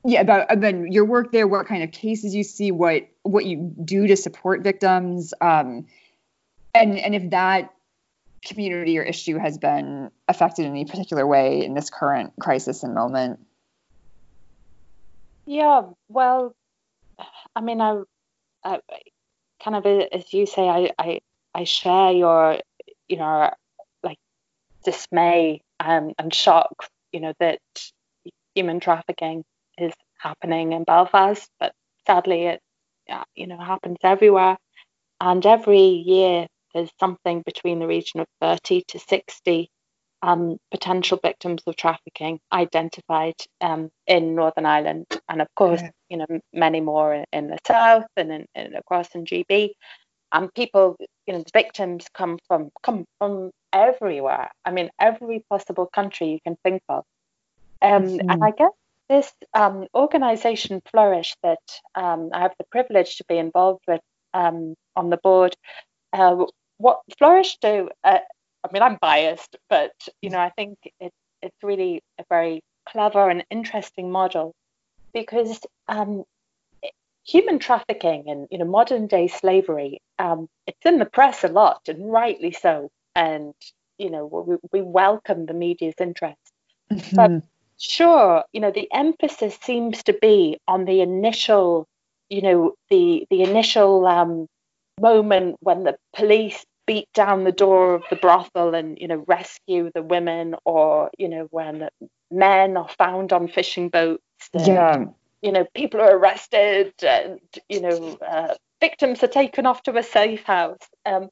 yeah 0.05 0.21
about 0.21 0.59
then 0.59 0.91
your 0.91 1.05
work 1.05 1.31
there 1.31 1.47
what 1.47 1.67
kind 1.67 1.83
of 1.83 1.91
cases 1.91 2.35
you 2.35 2.43
see 2.43 2.71
what 2.71 3.07
what 3.23 3.45
you 3.45 3.73
do 3.83 4.07
to 4.07 4.15
support 4.15 4.61
victims 4.61 5.33
um, 5.41 5.85
and 6.73 6.97
and 6.97 7.15
if 7.15 7.29
that 7.31 7.73
community 8.45 8.97
or 8.99 9.03
issue 9.03 9.37
has 9.37 9.57
been 9.57 10.11
affected 10.27 10.65
in 10.65 10.71
any 10.71 10.85
particular 10.85 11.25
way 11.25 11.63
in 11.63 11.73
this 11.73 11.89
current 11.89 12.33
crisis 12.39 12.83
and 12.83 12.93
moment? 12.93 13.39
Yeah 15.45 15.83
well 16.09 16.55
i 17.55 17.61
mean 17.61 17.79
i, 17.79 18.01
I 18.63 18.79
kind 19.63 19.75
of 19.75 19.85
as 19.85 20.33
you 20.33 20.45
say 20.45 20.67
I, 20.67 20.91
I 20.97 21.21
i 21.53 21.63
share 21.63 22.11
your 22.11 22.59
you 23.07 23.17
know 23.17 23.51
like 24.01 24.17
dismay 24.83 25.61
and 25.79 26.15
shock 26.31 26.89
you 27.11 27.19
know 27.19 27.33
that 27.39 27.59
human 28.55 28.79
trafficking 28.79 29.43
is 29.77 29.93
happening 30.17 30.73
in 30.73 30.83
Belfast, 30.83 31.49
but 31.59 31.73
sadly 32.05 32.43
it 32.43 32.61
you 33.35 33.47
know 33.47 33.57
happens 33.57 33.97
everywhere. 34.03 34.57
And 35.19 35.45
every 35.45 35.79
year 35.79 36.47
there's 36.73 36.91
something 36.99 37.43
between 37.45 37.79
the 37.79 37.87
region 37.87 38.19
of 38.19 38.27
30 38.41 38.83
to 38.89 38.99
60 38.99 39.69
um, 40.23 40.57
potential 40.71 41.19
victims 41.21 41.61
of 41.67 41.75
trafficking 41.75 42.39
identified 42.51 43.35
um, 43.59 43.89
in 44.07 44.35
Northern 44.35 44.65
Ireland, 44.65 45.05
and 45.27 45.41
of 45.41 45.47
course, 45.55 45.81
you 46.09 46.17
know, 46.17 46.25
many 46.53 46.79
more 46.79 47.25
in 47.33 47.47
the 47.47 47.57
south 47.67 48.05
and 48.15 48.31
in, 48.31 48.45
in, 48.55 48.73
across 48.73 49.09
in 49.13 49.25
GB. 49.25 49.71
And 50.31 50.51
people, 50.53 50.95
you 51.27 51.33
know, 51.33 51.39
the 51.39 51.51
victims 51.53 52.07
come 52.13 52.39
from 52.47 52.69
come 52.81 53.05
from 53.19 53.51
everywhere. 53.73 54.49
I 54.63 54.71
mean, 54.71 54.89
every 54.97 55.45
possible 55.49 55.87
country 55.93 56.27
you 56.29 56.39
can 56.41 56.55
think 56.63 56.81
of. 56.87 57.03
Um, 57.81 58.03
mm-hmm. 58.03 58.29
And 58.29 58.43
I 58.43 58.51
guess 58.51 58.71
this 59.09 59.31
um, 59.53 59.87
organization 59.93 60.81
Flourish 60.89 61.35
that 61.43 61.59
um, 61.95 62.29
I 62.33 62.41
have 62.41 62.53
the 62.57 62.65
privilege 62.65 63.17
to 63.17 63.25
be 63.25 63.37
involved 63.37 63.83
with 63.87 64.01
um, 64.33 64.75
on 64.95 65.09
the 65.09 65.17
board, 65.17 65.55
uh, 66.13 66.45
what 66.77 67.01
Flourish 67.17 67.57
do, 67.61 67.89
uh, 68.03 68.19
I 68.63 68.71
mean, 68.71 68.83
I'm 68.83 68.97
biased, 69.01 69.55
but 69.69 69.93
you 70.21 70.29
know, 70.29 70.39
I 70.39 70.49
think 70.49 70.77
it, 70.99 71.11
it's 71.41 71.63
really 71.63 72.01
a 72.19 72.23
very 72.29 72.63
clever 72.89 73.29
and 73.29 73.45
interesting 73.49 74.11
model 74.11 74.53
because 75.13 75.59
um, 75.87 76.23
human 77.25 77.59
trafficking 77.59 78.25
and 78.27 78.47
you 78.51 78.57
know 78.57 78.65
modern 78.65 79.07
day 79.07 79.27
slavery, 79.27 80.01
um, 80.19 80.47
it's 80.67 80.85
in 80.85 80.99
the 80.99 81.05
press 81.05 81.43
a 81.43 81.47
lot, 81.47 81.81
and 81.87 82.11
rightly 82.11 82.51
so. 82.51 82.89
And 83.15 83.53
you 83.97 84.09
know, 84.09 84.25
we, 84.25 84.57
we 84.71 84.81
welcome 84.81 85.45
the 85.45 85.53
media's 85.53 85.95
interest, 85.99 86.39
mm-hmm. 86.91 87.15
but 87.15 87.31
Sure. 87.77 88.43
You 88.53 88.61
know, 88.61 88.71
the 88.71 88.91
emphasis 88.93 89.57
seems 89.61 90.03
to 90.03 90.13
be 90.13 90.57
on 90.67 90.85
the 90.85 91.01
initial, 91.01 91.87
you 92.29 92.41
know, 92.41 92.73
the 92.89 93.25
the 93.29 93.43
initial 93.43 94.05
um, 94.05 94.47
moment 94.99 95.57
when 95.61 95.83
the 95.83 95.97
police 96.15 96.65
beat 96.85 97.07
down 97.13 97.43
the 97.43 97.51
door 97.51 97.93
of 97.95 98.03
the 98.09 98.15
brothel 98.15 98.75
and 98.75 98.97
you 98.99 99.07
know 99.07 99.23
rescue 99.27 99.89
the 99.93 100.03
women, 100.03 100.55
or 100.65 101.09
you 101.17 101.27
know 101.27 101.47
when 101.51 101.89
men 102.31 102.77
are 102.77 102.89
found 102.89 103.33
on 103.33 103.47
fishing 103.47 103.89
boats. 103.89 104.21
And, 104.53 104.67
yeah. 104.67 105.05
You 105.41 105.51
know, 105.51 105.65
people 105.75 105.99
are 105.99 106.15
arrested, 106.17 106.93
and 107.01 107.39
you 107.67 107.81
know, 107.81 108.17
uh, 108.25 108.53
victims 108.79 109.21
are 109.23 109.27
taken 109.27 109.65
off 109.65 109.83
to 109.83 109.97
a 109.97 110.03
safe 110.03 110.43
house. 110.43 110.79
Um, 111.05 111.29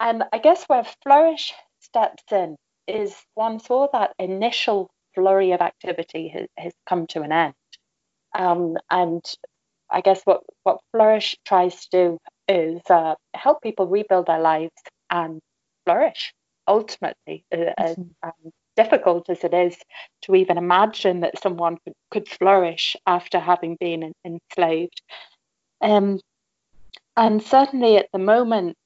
and 0.00 0.24
I 0.32 0.38
guess 0.38 0.64
where 0.64 0.84
Flourish 1.02 1.54
steps 1.80 2.24
in 2.30 2.56
is 2.86 3.16
once 3.36 3.70
all 3.70 3.88
that 3.92 4.12
initial 4.18 4.90
flurry 5.14 5.52
of 5.52 5.60
activity 5.60 6.28
has, 6.28 6.46
has 6.56 6.72
come 6.88 7.06
to 7.08 7.22
an 7.22 7.32
end. 7.32 7.54
Um, 8.34 8.76
and 8.90 9.24
I 9.90 10.00
guess 10.00 10.22
what, 10.24 10.42
what 10.62 10.80
Flourish 10.90 11.36
tries 11.44 11.86
to 11.86 11.88
do 11.90 12.18
is 12.48 12.80
uh, 12.88 13.14
help 13.34 13.62
people 13.62 13.86
rebuild 13.86 14.26
their 14.26 14.40
lives 14.40 14.72
and 15.10 15.40
flourish 15.84 16.32
ultimately 16.66 17.44
uh, 17.52 17.72
as, 17.76 17.96
um, 18.22 18.52
difficult 18.76 19.28
as 19.28 19.44
it 19.44 19.52
is 19.52 19.76
to 20.22 20.34
even 20.34 20.56
imagine 20.56 21.20
that 21.20 21.40
someone 21.42 21.76
could, 21.84 21.94
could 22.10 22.28
flourish 22.28 22.96
after 23.06 23.38
having 23.38 23.76
been 23.78 24.12
enslaved. 24.24 25.02
Um, 25.80 26.20
and 27.16 27.42
certainly 27.42 27.98
at 27.98 28.08
the 28.12 28.18
moment, 28.18 28.76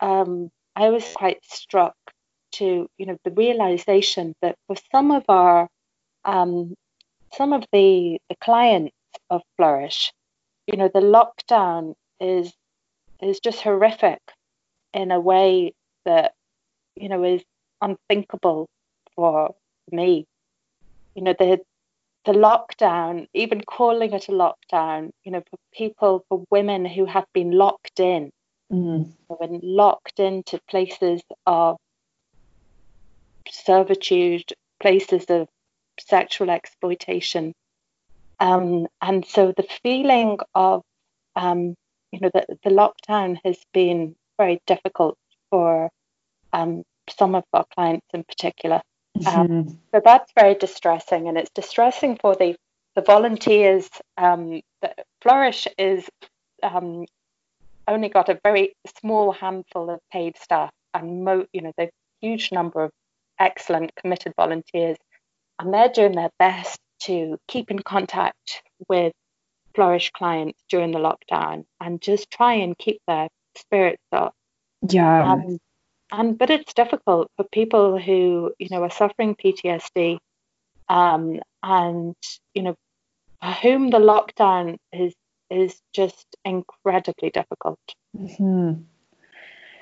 um, 0.00 0.50
I 0.76 0.90
was 0.90 1.04
quite 1.14 1.44
struck 1.44 1.96
to, 2.52 2.88
you 2.98 3.06
know, 3.06 3.18
the 3.24 3.30
realization 3.30 4.34
that 4.42 4.56
for 4.66 4.76
some 4.90 5.10
of 5.10 5.24
our, 5.28 5.68
um, 6.24 6.74
some 7.34 7.52
of 7.52 7.64
the, 7.72 8.18
the 8.28 8.36
clients 8.40 8.94
of 9.30 9.42
Flourish, 9.56 10.12
you 10.66 10.76
know, 10.76 10.90
the 10.92 11.00
lockdown 11.00 11.94
is 12.20 12.52
is 13.20 13.38
just 13.40 13.60
horrific 13.60 14.18
in 14.92 15.10
a 15.12 15.20
way 15.20 15.72
that, 16.04 16.32
you 16.96 17.08
know, 17.08 17.22
is 17.22 17.42
unthinkable 17.80 18.68
for 19.14 19.54
me. 19.90 20.26
You 21.14 21.22
know, 21.22 21.34
the 21.38 21.60
the 22.24 22.32
lockdown, 22.32 23.26
even 23.34 23.60
calling 23.62 24.12
it 24.12 24.28
a 24.28 24.32
lockdown, 24.32 25.10
you 25.24 25.32
know, 25.32 25.42
for 25.50 25.58
people, 25.72 26.24
for 26.28 26.44
women 26.50 26.84
who 26.84 27.04
have 27.04 27.26
been 27.32 27.50
locked 27.50 27.98
in, 27.98 28.30
mm. 28.72 29.10
been 29.40 29.60
locked 29.62 30.20
into 30.20 30.60
places 30.68 31.20
of 31.46 31.76
servitude, 33.50 34.52
places 34.80 35.24
of 35.28 35.48
sexual 35.98 36.50
exploitation. 36.50 37.54
Um, 38.40 38.88
and 39.00 39.24
so 39.24 39.52
the 39.56 39.66
feeling 39.82 40.38
of, 40.54 40.82
um, 41.36 41.74
you 42.10 42.20
know, 42.20 42.30
that 42.34 42.46
the 42.48 42.70
lockdown 42.70 43.38
has 43.44 43.58
been 43.72 44.16
very 44.38 44.60
difficult 44.66 45.16
for 45.50 45.90
um, 46.52 46.82
some 47.08 47.34
of 47.34 47.44
our 47.52 47.64
clients 47.74 48.06
in 48.12 48.24
particular. 48.24 48.80
Um, 49.26 49.48
mm-hmm. 49.48 49.74
so 49.92 50.00
that's 50.04 50.32
very 50.34 50.54
distressing, 50.54 51.28
and 51.28 51.36
it's 51.36 51.50
distressing 51.54 52.16
for 52.16 52.34
the 52.34 52.56
the 52.94 53.02
volunteers. 53.02 53.88
Um, 54.16 54.62
the 54.80 54.94
Flourish 55.20 55.68
is 55.78 56.08
um, 56.62 57.06
only 57.86 58.08
got 58.08 58.28
a 58.28 58.40
very 58.42 58.74
small 59.00 59.32
handful 59.32 59.90
of 59.90 60.00
paid 60.10 60.36
staff, 60.38 60.70
and 60.94 61.24
mo- 61.24 61.46
you 61.52 61.60
know, 61.60 61.72
the 61.76 61.90
huge 62.20 62.52
number 62.52 62.84
of 62.84 62.90
excellent 63.38 63.94
committed 63.94 64.32
volunteers, 64.36 64.96
and 65.58 65.72
they're 65.72 65.88
doing 65.88 66.12
their 66.12 66.30
best 66.38 66.78
to 67.00 67.38
keep 67.48 67.70
in 67.70 67.80
contact 67.80 68.62
with 68.88 69.12
Flourish 69.74 70.10
clients 70.10 70.62
during 70.68 70.92
the 70.92 70.98
lockdown 70.98 71.64
and 71.80 72.00
just 72.00 72.30
try 72.30 72.54
and 72.54 72.76
keep 72.76 73.00
their 73.06 73.28
spirits 73.56 74.02
up. 74.12 74.34
Yeah. 74.88 75.32
Um, 75.32 75.58
and 76.10 76.38
but 76.38 76.50
it's 76.50 76.74
difficult 76.74 77.30
for 77.36 77.44
people 77.50 77.98
who 77.98 78.52
you 78.58 78.68
know 78.70 78.82
are 78.82 78.90
suffering 78.90 79.34
PTSD, 79.34 80.18
um, 80.88 81.40
and 81.62 82.14
you 82.54 82.62
know, 82.62 82.76
for 83.40 83.50
whom 83.50 83.90
the 83.90 83.98
lockdown 83.98 84.76
is 84.92 85.14
is 85.50 85.80
just 85.94 86.26
incredibly 86.44 87.30
difficult. 87.30 87.78
Mm-hmm. 88.16 88.82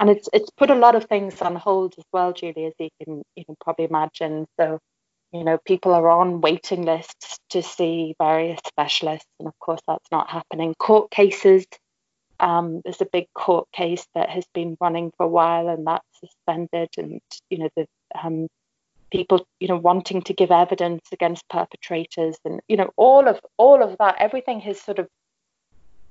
And 0.01 0.11
it's 0.11 0.29
it's 0.33 0.51
put 0.51 0.71
a 0.71 0.75
lot 0.75 0.97
of 0.97 1.05
things 1.05 1.41
on 1.41 1.55
hold 1.55 1.95
as 1.99 2.05
well, 2.13 2.33
Julie, 2.33 2.67
as 2.67 2.73
you 2.79 2.89
can 3.05 3.23
you 3.37 3.45
can 3.45 3.57
probably 3.63 3.85
imagine. 3.85 4.47
So, 4.59 4.81
you 5.33 5.45
know, 5.45 5.59
people 5.59 5.93
are 5.95 6.11
on 6.11 6.41
waiting 6.41 6.83
lists 6.83 7.39
to 7.51 7.63
see 7.63 8.17
various 8.19 8.61
specialists, 8.67 9.29
and 9.39 9.47
of 9.47 9.57
course 9.61 9.81
that's 9.87 10.11
not 10.11 10.29
happening. 10.31 10.75
Court 10.75 11.11
cases 11.13 11.67
um, 12.41 12.81
there's 12.85 13.01
a 13.01 13.07
big 13.07 13.27
court 13.35 13.69
case 13.73 14.07
that 14.15 14.31
has 14.31 14.47
been 14.55 14.77
running 14.81 15.13
for 15.17 15.25
a 15.25 15.29
while, 15.29 15.69
and 15.69 15.87
that's 15.87 16.07
suspended. 16.19 16.89
And 16.97 17.21
you 17.51 17.59
know 17.59 17.69
the 17.77 17.87
um, 18.21 18.49
people, 19.13 19.47
you 19.61 19.69
know, 19.69 19.77
wanting 19.77 20.23
to 20.23 20.35
give 20.35 20.51
evidence 20.51 21.03
against 21.13 21.49
perpetrators, 21.49 22.37
and 22.45 22.61
you 22.69 22.77
know 22.77 22.91
all 22.97 23.29
of 23.29 23.41
all 23.59 23.83
of 23.83 23.99
that. 23.99 24.17
Everything 24.19 24.61
has 24.61 24.81
sort 24.81 24.99
of, 24.99 25.09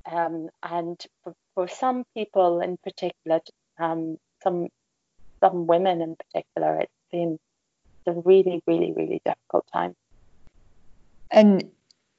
um, 0.06 0.50
and 0.64 1.04
for, 1.24 1.34
for, 1.56 1.68
some 1.68 2.04
people 2.16 2.62
in 2.62 2.78
particular, 2.84 3.40
um, 3.80 4.18
some 4.44 4.68
some 5.40 5.68
women 5.68 6.02
in 6.02 6.16
particular, 6.16 6.82
it's 6.82 6.92
been 7.12 7.40
a 8.08 8.14
really, 8.14 8.62
really, 8.68 8.92
really 8.92 9.22
difficult 9.26 9.66
time. 9.72 9.96
And 11.32 11.72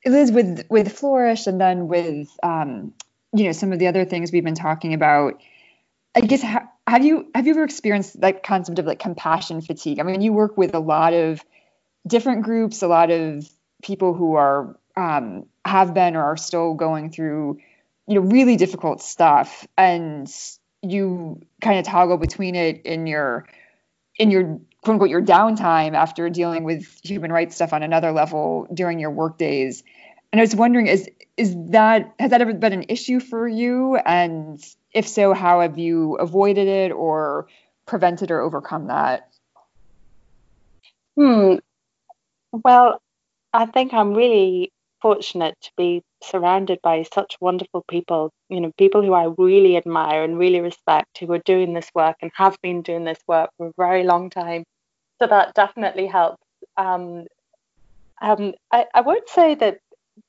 Liz, 0.07 0.33
with 0.33 0.67
with 0.71 0.93
Flourish, 0.93 1.47
and 1.47 1.61
then 1.61 1.89
with 1.89 2.29
um, 2.43 2.95
you 3.33 3.45
know 3.45 3.53
some 3.53 3.73
of 3.73 3.79
the 3.79 3.87
other 3.87 4.05
things 4.05 4.33
we've 4.33 4.45
been 4.45 4.55
talking 4.55 4.95
about 4.95 5.41
i 6.15 6.21
guess 6.21 6.43
ha- 6.43 6.69
have 6.87 7.05
you 7.05 7.29
have 7.35 7.47
you 7.47 7.53
ever 7.53 7.65
experienced 7.65 8.21
that 8.21 8.43
concept 8.43 8.79
of 8.79 8.87
like 8.87 8.99
compassion 8.99 9.61
fatigue 9.61 10.01
i 10.01 10.03
mean 10.03 10.21
you 10.21 10.33
work 10.33 10.57
with 10.57 10.75
a 10.75 10.79
lot 10.79 11.13
of 11.13 11.45
different 12.07 12.43
groups 12.43 12.83
a 12.83 12.89
lot 12.89 13.11
of 13.11 13.49
people 13.83 14.15
who 14.15 14.35
are 14.35 14.77
um, 14.97 15.47
have 15.65 15.95
been 15.95 16.17
or 16.17 16.23
are 16.23 16.37
still 16.37 16.75
going 16.75 17.11
through 17.11 17.59
you 18.07 18.15
know 18.17 18.21
really 18.21 18.57
difficult 18.57 19.01
stuff 19.01 19.67
and 19.77 20.29
you 20.83 21.41
kind 21.61 21.79
of 21.79 21.85
toggle 21.85 22.17
between 22.17 22.55
it 22.55 22.83
in 22.85 23.07
your 23.07 23.47
in 24.19 24.31
your 24.31 24.61
quote 24.83 24.95
unquote 24.95 25.11
your 25.11 25.23
downtime 25.23 25.95
after 25.95 26.29
dealing 26.31 26.65
with 26.65 26.99
human 27.03 27.33
rights 27.33 27.55
stuff 27.55 27.73
on 27.73 27.83
another 27.83 28.13
level 28.13 28.67
during 28.73 28.99
your 28.99 29.11
work 29.11 29.39
days. 29.39 29.83
And 30.33 30.41
i 30.41 30.43
was 30.43 30.55
wondering 30.55 30.87
is 30.87 31.09
is 31.37 31.55
that 31.71 32.15
has 32.19 32.31
that 32.31 32.41
ever 32.41 32.55
been 32.55 32.73
an 32.73 32.87
issue 32.89 33.21
for 33.21 33.47
you? 33.49 33.97
And 33.97 34.63
if 34.93 35.07
so 35.09 35.33
how 35.35 35.61
have 35.61 35.79
you 35.79 36.15
avoided 36.17 36.69
it 36.69 36.93
or 36.93 37.49
prevented 37.87 38.31
or 38.31 38.41
overcome 38.41 38.87
that? 38.89 39.29
Hmm. 41.17 41.57
Well 42.53 43.03
i 43.53 43.67
think 43.67 43.93
i'm 43.93 44.15
really 44.15 44.73
fortunate 45.03 45.57
to 45.61 45.71
be 45.77 46.03
surrounded 46.23 46.79
by 46.83 47.03
such 47.15 47.37
wonderful 47.41 47.85
people 47.89 48.31
you 48.49 48.61
know 48.61 48.73
people 48.79 49.03
who 49.03 49.15
i 49.15 49.29
really 49.39 49.77
admire 49.77 50.23
and 50.23 50.39
really 50.39 50.61
respect 50.61 51.19
who 51.19 51.33
are 51.33 51.43
doing 51.45 51.73
this 51.73 51.91
work 51.95 52.17
and 52.23 52.31
have 52.35 52.57
been 52.63 52.83
doing 52.83 53.05
this 53.05 53.21
work 53.27 53.51
for 53.57 53.69
a 53.69 53.73
very 53.77 54.05
long 54.05 54.31
time 54.31 54.65
so 55.19 55.27
that 55.27 55.55
definitely 55.55 56.07
helps 56.07 56.43
um, 56.77 57.27
um, 58.21 58.53
I, 58.71 58.87
I 58.95 59.01
would 59.01 59.29
say 59.29 59.55
that 59.57 59.79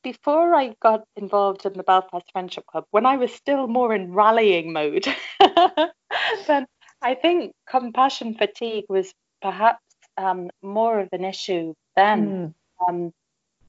before 0.04 0.56
I 0.56 0.76
got 0.82 1.04
involved 1.16 1.66
in 1.66 1.74
the 1.74 1.84
Belfast 1.84 2.26
Friendship 2.32 2.66
Club, 2.66 2.86
when 2.92 3.06
I 3.06 3.18
was 3.18 3.34
still 3.34 3.68
more 3.68 3.94
in 3.94 4.14
rallying 4.14 4.74
mode, 4.74 5.06
then 6.48 6.68
I 7.02 7.16
think 7.16 7.54
compassion 7.70 8.36
fatigue 8.36 8.86
was 8.90 9.14
perhaps 9.42 9.84
um, 10.18 10.50
more 10.62 11.00
of 11.00 11.10
an 11.12 11.26
issue 11.26 11.74
then. 11.96 12.54
Mm. 12.80 12.90
Um, 12.90 13.14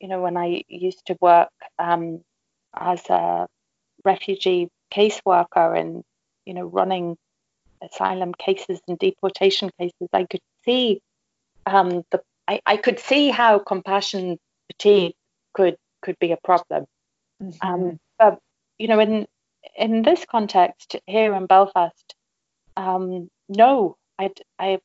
you 0.03 0.09
know, 0.09 0.21
when 0.21 0.37
I 0.37 0.65
used 0.69 1.07
to 1.07 1.17
work 1.21 1.51
um, 1.79 2.23
as 2.77 3.09
a 3.09 3.47
refugee 4.05 4.69
caseworker 4.93 5.79
and, 5.79 6.03
you 6.45 6.55
know, 6.55 6.65
running 6.65 7.17
asylum 7.81 8.35
cases 8.35 8.81
and 8.89 8.99
deportation 8.99 9.71
cases, 9.79 10.09
I 10.13 10.25
could 10.25 10.41
see 10.65 11.01
um, 11.65 12.03
the 12.11 12.21
I, 12.49 12.61
I 12.67 12.77
could 12.77 12.99
see 12.99 13.31
how 13.31 13.61
compassion 13.61 14.39
fatigue 14.67 15.15
could 15.55 15.77
could 16.03 16.19
be 16.19 16.33
a 16.33 16.39
problem. 16.43 16.87
Mm-hmm. 17.41 17.69
Um, 17.69 18.01
but 18.19 18.39
you 18.79 18.89
know, 18.89 18.99
in 18.99 19.27
in 19.79 20.03
this 20.03 20.25
context 20.29 20.97
here 21.07 21.33
in 21.35 21.47
Belfast, 21.47 22.15
um, 22.77 23.29
no, 23.49 23.97
I, 24.19 24.31
I, 24.59 24.81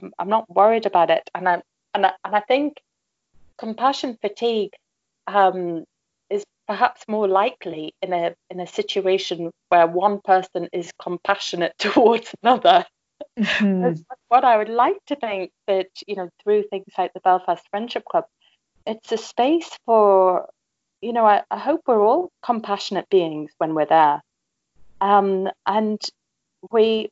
I'm, 0.00 0.12
I'm 0.18 0.28
not 0.28 0.54
worried 0.54 0.84
about 0.84 1.10
it, 1.10 1.28
and 1.34 1.48
I 1.48 1.62
and 1.94 2.04
I, 2.04 2.12
and 2.24 2.36
I 2.36 2.40
think 2.40 2.74
compassion 3.62 4.18
fatigue 4.20 4.72
um, 5.28 5.84
is 6.28 6.44
perhaps 6.66 7.02
more 7.06 7.28
likely 7.28 7.94
in 8.02 8.12
a 8.12 8.34
in 8.50 8.58
a 8.58 8.66
situation 8.66 9.52
where 9.68 9.86
one 9.86 10.20
person 10.20 10.68
is 10.72 10.90
compassionate 11.00 11.74
towards 11.78 12.34
another. 12.42 12.84
Mm-hmm. 13.38 14.00
what 14.28 14.44
I 14.44 14.56
would 14.56 14.68
like 14.68 14.98
to 15.06 15.14
think 15.14 15.52
that 15.68 15.86
you 16.08 16.16
know 16.16 16.28
through 16.42 16.64
things 16.64 16.92
like 16.98 17.12
the 17.12 17.20
Belfast 17.20 17.64
Friendship 17.70 18.04
Club, 18.04 18.24
it's 18.84 19.12
a 19.12 19.16
space 19.16 19.70
for, 19.86 20.48
you 21.00 21.12
know, 21.12 21.24
I, 21.24 21.42
I 21.48 21.58
hope 21.58 21.82
we're 21.86 22.04
all 22.04 22.30
compassionate 22.44 23.08
beings 23.10 23.52
when 23.58 23.74
we're 23.74 23.86
there. 23.86 24.20
Um, 25.00 25.48
and 25.66 26.00
we, 26.72 27.10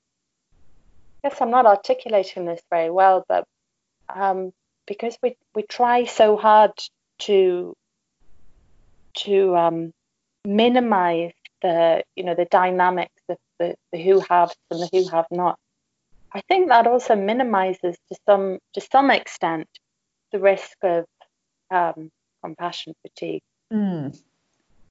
I 1.23 1.29
guess 1.29 1.41
I'm 1.41 1.51
not 1.51 1.67
articulating 1.67 2.45
this 2.45 2.61
very 2.71 2.91
well, 2.91 3.25
but 3.29 3.45
um, 4.09 4.53
because 4.91 5.17
we, 5.23 5.37
we 5.55 5.63
try 5.63 6.05
so 6.05 6.37
hard 6.37 6.73
to 7.21 7.77
to 9.15 9.57
um, 9.57 9.93
minimize 10.45 11.33
the 11.63 12.03
you 12.17 12.25
know 12.25 12.35
the 12.35 12.47
dynamics 12.47 13.23
of 13.29 13.39
the, 13.61 13.77
the 13.93 14.03
who 14.03 14.19
have 14.29 14.53
and 14.69 14.81
the 14.81 14.89
who 14.93 15.09
have 15.09 15.27
not. 15.31 15.57
I 16.33 16.41
think 16.49 16.69
that 16.69 16.89
also 16.89 17.15
minimizes 17.15 17.97
to 18.09 18.19
some 18.27 18.59
to 18.75 18.81
some 18.81 19.13
extent 19.13 19.69
the 20.33 20.41
risk 20.41 20.77
of 20.83 21.05
um, 21.71 22.11
compassion 22.43 22.95
fatigue. 23.03 23.43
Mm. 23.73 24.21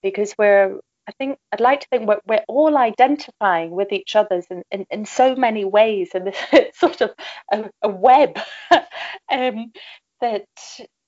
Because 0.01 0.33
we're, 0.37 0.79
I 1.09 1.11
think 1.13 1.39
I'd 1.51 1.59
like 1.59 1.81
to 1.81 1.87
think 1.87 2.07
we're, 2.07 2.19
we're 2.27 2.45
all 2.47 2.77
identifying 2.77 3.71
with 3.71 3.91
each 3.91 4.15
other's 4.15 4.45
in, 4.51 4.61
in, 4.69 4.85
in 4.91 5.05
so 5.05 5.35
many 5.35 5.65
ways, 5.65 6.11
and 6.13 6.27
it's 6.53 6.79
sort 6.79 7.01
of 7.01 7.09
a, 7.51 7.67
a 7.81 7.89
web 7.89 8.37
um, 9.31 9.73
that 10.21 10.45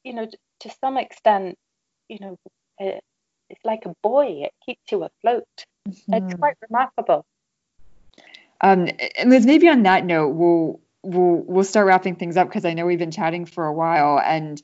you 0.03 0.13
know 0.13 0.27
to 0.61 0.71
some 0.81 0.97
extent, 0.97 1.55
you 2.09 2.17
know, 2.19 2.39
it, 2.79 3.03
it's 3.51 3.63
like 3.63 3.85
a 3.85 3.93
buoy; 4.01 4.41
it 4.41 4.53
keeps 4.65 4.91
you 4.91 5.03
afloat. 5.03 5.45
Mm-hmm. 5.87 6.13
It's 6.15 6.33
quite 6.33 6.57
remarkable. 6.67 7.23
Um, 8.59 8.89
and 9.19 9.29
Liz, 9.29 9.45
maybe 9.45 9.69
on 9.69 9.83
that 9.83 10.03
note, 10.03 10.29
we'll 10.29 10.79
we'll 11.03 11.43
we'll 11.45 11.63
start 11.63 11.85
wrapping 11.85 12.15
things 12.15 12.37
up 12.37 12.47
because 12.47 12.65
I 12.65 12.73
know 12.73 12.87
we've 12.87 12.97
been 12.97 13.11
chatting 13.11 13.45
for 13.45 13.67
a 13.67 13.73
while, 13.73 14.19
and 14.19 14.59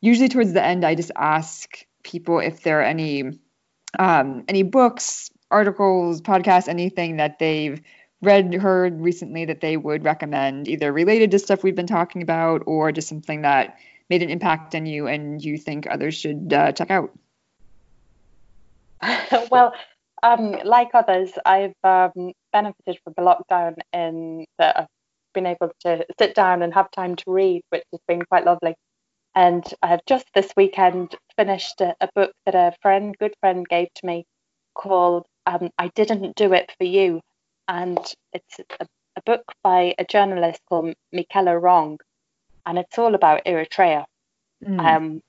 usually 0.00 0.30
towards 0.30 0.54
the 0.54 0.64
end, 0.64 0.82
I 0.82 0.94
just 0.94 1.12
ask 1.14 1.84
people 2.02 2.38
if 2.38 2.62
there 2.62 2.80
are 2.80 2.84
any 2.84 3.38
um, 3.98 4.44
any 4.48 4.62
books, 4.62 5.30
articles, 5.50 6.20
podcasts, 6.20 6.68
anything 6.68 7.16
that 7.16 7.38
they've 7.38 7.80
read, 8.22 8.52
heard 8.54 9.00
recently 9.00 9.44
that 9.46 9.60
they 9.60 9.76
would 9.76 10.04
recommend, 10.04 10.68
either 10.68 10.92
related 10.92 11.30
to 11.30 11.38
stuff 11.38 11.62
we've 11.62 11.76
been 11.76 11.86
talking 11.86 12.22
about 12.22 12.62
or 12.66 12.92
just 12.92 13.08
something 13.08 13.42
that 13.42 13.78
made 14.10 14.22
an 14.22 14.30
impact 14.30 14.74
on 14.74 14.86
you 14.86 15.06
and 15.06 15.42
you 15.42 15.56
think 15.56 15.86
others 15.88 16.14
should 16.14 16.52
uh, 16.52 16.72
check 16.72 16.90
out? 16.90 17.16
well, 19.50 19.74
um, 20.22 20.56
like 20.64 20.90
others, 20.94 21.30
I've 21.44 21.74
um, 21.84 22.32
benefited 22.52 22.98
from 23.04 23.14
the 23.16 23.22
lockdown 23.22 23.76
in 23.92 24.46
that 24.58 24.76
I've 24.76 24.86
been 25.34 25.46
able 25.46 25.70
to 25.80 26.04
sit 26.18 26.34
down 26.34 26.62
and 26.62 26.74
have 26.74 26.90
time 26.90 27.14
to 27.16 27.24
read, 27.28 27.62
which 27.70 27.84
has 27.92 28.00
been 28.08 28.22
quite 28.22 28.44
lovely. 28.44 28.74
And 29.38 29.62
I've 29.84 30.04
just 30.04 30.26
this 30.34 30.52
weekend 30.56 31.14
finished 31.36 31.80
a, 31.80 31.94
a 32.00 32.08
book 32.12 32.32
that 32.44 32.56
a 32.56 32.74
friend, 32.82 33.14
good 33.20 33.34
friend, 33.38 33.64
gave 33.68 33.86
to 33.94 34.06
me 34.06 34.26
called 34.74 35.26
um, 35.46 35.70
I 35.78 35.92
Didn't 35.94 36.34
Do 36.34 36.52
It 36.54 36.72
For 36.76 36.82
You. 36.82 37.20
And 37.68 38.00
it's 38.32 38.58
a, 38.80 38.86
a 39.14 39.22
book 39.24 39.44
by 39.62 39.94
a 39.96 40.04
journalist 40.04 40.60
called 40.68 40.92
Michela 41.12 41.56
Wrong. 41.56 42.00
And 42.66 42.78
it's 42.78 42.98
all 42.98 43.14
about 43.14 43.44
Eritrea. 43.44 44.06
Mm. 44.66 44.80
Um, 44.80 45.20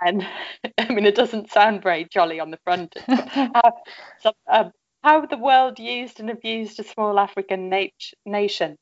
and 0.00 0.26
I 0.78 0.88
mean, 0.94 1.04
it 1.04 1.14
doesn't 1.14 1.52
sound 1.52 1.82
very 1.82 2.06
jolly 2.10 2.40
on 2.40 2.50
the 2.50 2.60
front. 2.64 2.96
how, 3.06 3.72
so, 4.20 4.32
um, 4.50 4.72
how, 5.04 5.26
the 5.26 5.36
world 5.36 5.78
used 5.78 6.18
and 6.18 6.30
abused 6.30 6.80
a 6.80 6.84
small 6.84 7.18
African 7.18 7.68
nat- 7.68 8.14
nation. 8.24 8.78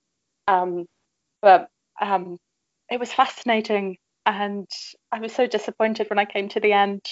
Um, 0.46 0.86
but 1.42 1.66
um, 2.00 2.38
it 2.88 3.00
was 3.00 3.12
fascinating 3.12 3.96
and 4.28 4.68
I 5.10 5.20
was 5.20 5.32
so 5.32 5.46
disappointed 5.46 6.10
when 6.10 6.18
I 6.18 6.26
came 6.26 6.48
to 6.50 6.60
the 6.60 6.72
end. 6.72 7.06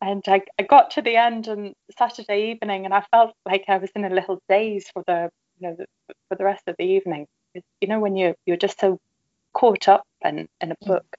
And 0.00 0.22
I, 0.26 0.42
I 0.58 0.62
got 0.64 0.90
to 0.92 1.02
the 1.02 1.16
end 1.16 1.48
on 1.48 1.72
Saturday 1.96 2.50
evening, 2.50 2.84
and 2.84 2.94
I 2.94 3.04
felt 3.10 3.32
like 3.46 3.64
I 3.68 3.78
was 3.78 3.90
in 3.96 4.04
a 4.04 4.10
little 4.10 4.40
daze 4.48 4.88
for 4.92 5.02
the 5.06 5.30
you 5.58 5.68
know 5.68 5.76
the, 5.76 5.86
for 6.28 6.36
the 6.36 6.44
rest 6.44 6.62
of 6.68 6.76
the 6.78 6.84
evening. 6.84 7.26
You 7.54 7.88
know 7.88 7.98
when 7.98 8.16
you 8.16 8.34
you're 8.46 8.56
just 8.56 8.78
so 8.78 9.00
caught 9.54 9.88
up 9.88 10.04
in, 10.24 10.48
in 10.60 10.72
a 10.72 10.76
mm. 10.76 10.86
book. 10.86 11.16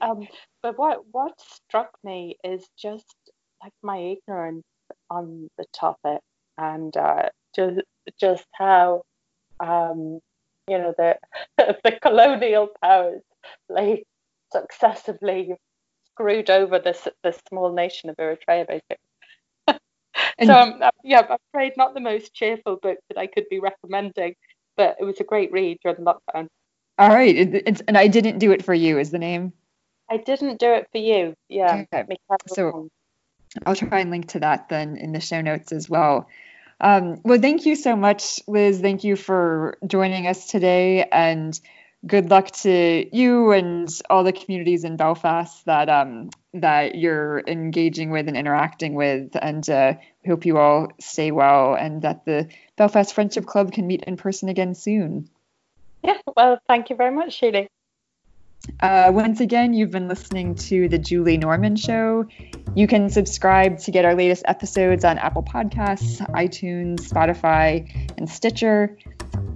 Um, 0.00 0.26
but 0.62 0.78
what 0.78 1.02
what 1.12 1.38
struck 1.38 1.90
me 2.02 2.36
is 2.42 2.66
just 2.78 3.14
like 3.62 3.74
my 3.82 3.98
ignorance 3.98 4.64
on 5.10 5.50
the 5.58 5.66
topic, 5.74 6.20
and 6.56 6.96
uh, 6.96 7.28
just 7.54 7.80
just 8.18 8.46
how 8.52 9.02
um, 9.60 10.20
you 10.66 10.78
know 10.78 10.94
the 10.96 11.18
the 11.84 11.98
colonial 12.00 12.70
powers 12.82 13.22
like 13.68 14.06
successively 14.52 15.54
screwed 16.14 16.50
over 16.50 16.78
this 16.78 17.08
this 17.22 17.40
small 17.48 17.72
nation 17.72 18.10
of 18.10 18.16
Eritrea, 18.16 18.66
basically. 18.66 18.96
so 20.44 20.54
um, 20.54 20.80
yeah, 21.02 21.22
I'm 21.28 21.38
afraid 21.52 21.72
not 21.76 21.94
the 21.94 22.00
most 22.00 22.34
cheerful 22.34 22.76
book 22.76 22.98
that 23.08 23.18
I 23.18 23.26
could 23.26 23.48
be 23.50 23.60
recommending, 23.60 24.34
but 24.76 24.96
it 25.00 25.04
was 25.04 25.20
a 25.20 25.24
great 25.24 25.52
read 25.52 25.78
during 25.82 26.04
the 26.04 26.14
lockdown. 26.14 26.48
All 26.98 27.08
right, 27.08 27.34
it's, 27.34 27.82
and 27.88 27.96
I 27.96 28.06
didn't 28.06 28.38
do 28.38 28.52
it 28.52 28.64
for 28.64 28.74
you 28.74 28.98
is 28.98 29.10
the 29.10 29.18
name. 29.18 29.52
I 30.10 30.18
didn't 30.18 30.60
do 30.60 30.72
it 30.72 30.88
for 30.92 30.98
you. 30.98 31.34
Yeah. 31.48 31.84
Okay. 31.92 32.16
So 32.48 32.88
I'll 33.64 33.74
try 33.74 34.00
and 34.00 34.10
link 34.10 34.28
to 34.28 34.40
that 34.40 34.68
then 34.68 34.96
in 34.96 35.12
the 35.12 35.20
show 35.20 35.40
notes 35.40 35.72
as 35.72 35.88
well. 35.88 36.28
Um, 36.80 37.20
well, 37.24 37.40
thank 37.40 37.64
you 37.64 37.76
so 37.76 37.96
much, 37.96 38.40
Liz. 38.46 38.80
Thank 38.80 39.04
you 39.04 39.16
for 39.16 39.78
joining 39.86 40.26
us 40.26 40.48
today 40.48 41.04
and 41.10 41.58
good 42.06 42.30
luck 42.30 42.50
to 42.50 43.06
you 43.16 43.52
and 43.52 43.88
all 44.10 44.24
the 44.24 44.32
communities 44.32 44.84
in 44.84 44.96
Belfast 44.96 45.64
that 45.66 45.88
um, 45.88 46.30
that 46.54 46.94
you're 46.96 47.42
engaging 47.46 48.10
with 48.10 48.28
and 48.28 48.36
interacting 48.36 48.94
with. 48.94 49.36
And 49.40 49.68
uh, 49.68 49.94
we 50.24 50.30
hope 50.30 50.44
you 50.44 50.58
all 50.58 50.88
stay 51.00 51.30
well 51.30 51.74
and 51.74 52.02
that 52.02 52.24
the 52.24 52.48
Belfast 52.76 53.14
Friendship 53.14 53.46
Club 53.46 53.72
can 53.72 53.86
meet 53.86 54.04
in 54.04 54.16
person 54.16 54.48
again 54.48 54.74
soon. 54.74 55.28
Yeah, 56.02 56.18
well, 56.36 56.60
thank 56.66 56.90
you 56.90 56.96
very 56.96 57.14
much, 57.14 57.34
Shirley. 57.34 57.68
Uh, 58.80 59.10
once 59.12 59.40
again, 59.40 59.74
you've 59.74 59.90
been 59.90 60.08
listening 60.08 60.54
to 60.54 60.88
The 60.88 60.98
Julie 60.98 61.36
Norman 61.36 61.74
Show. 61.74 62.26
You 62.74 62.86
can 62.86 63.10
subscribe 63.10 63.78
to 63.80 63.90
get 63.90 64.04
our 64.04 64.14
latest 64.14 64.44
episodes 64.46 65.04
on 65.04 65.18
Apple 65.18 65.42
Podcasts, 65.42 66.20
iTunes, 66.30 67.00
Spotify, 67.00 67.90
and 68.16 68.28
Stitcher. 68.28 68.96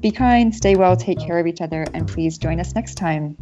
Be 0.01 0.11
kind, 0.11 0.55
stay 0.55 0.77
well, 0.77 0.97
take 0.97 1.19
care 1.19 1.39
of 1.39 1.47
each 1.47 1.61
other, 1.61 1.85
and 1.95 2.07
please 2.07 2.39
join 2.39 2.61
us 2.61 2.75
next 2.75 2.97
time. 2.97 3.37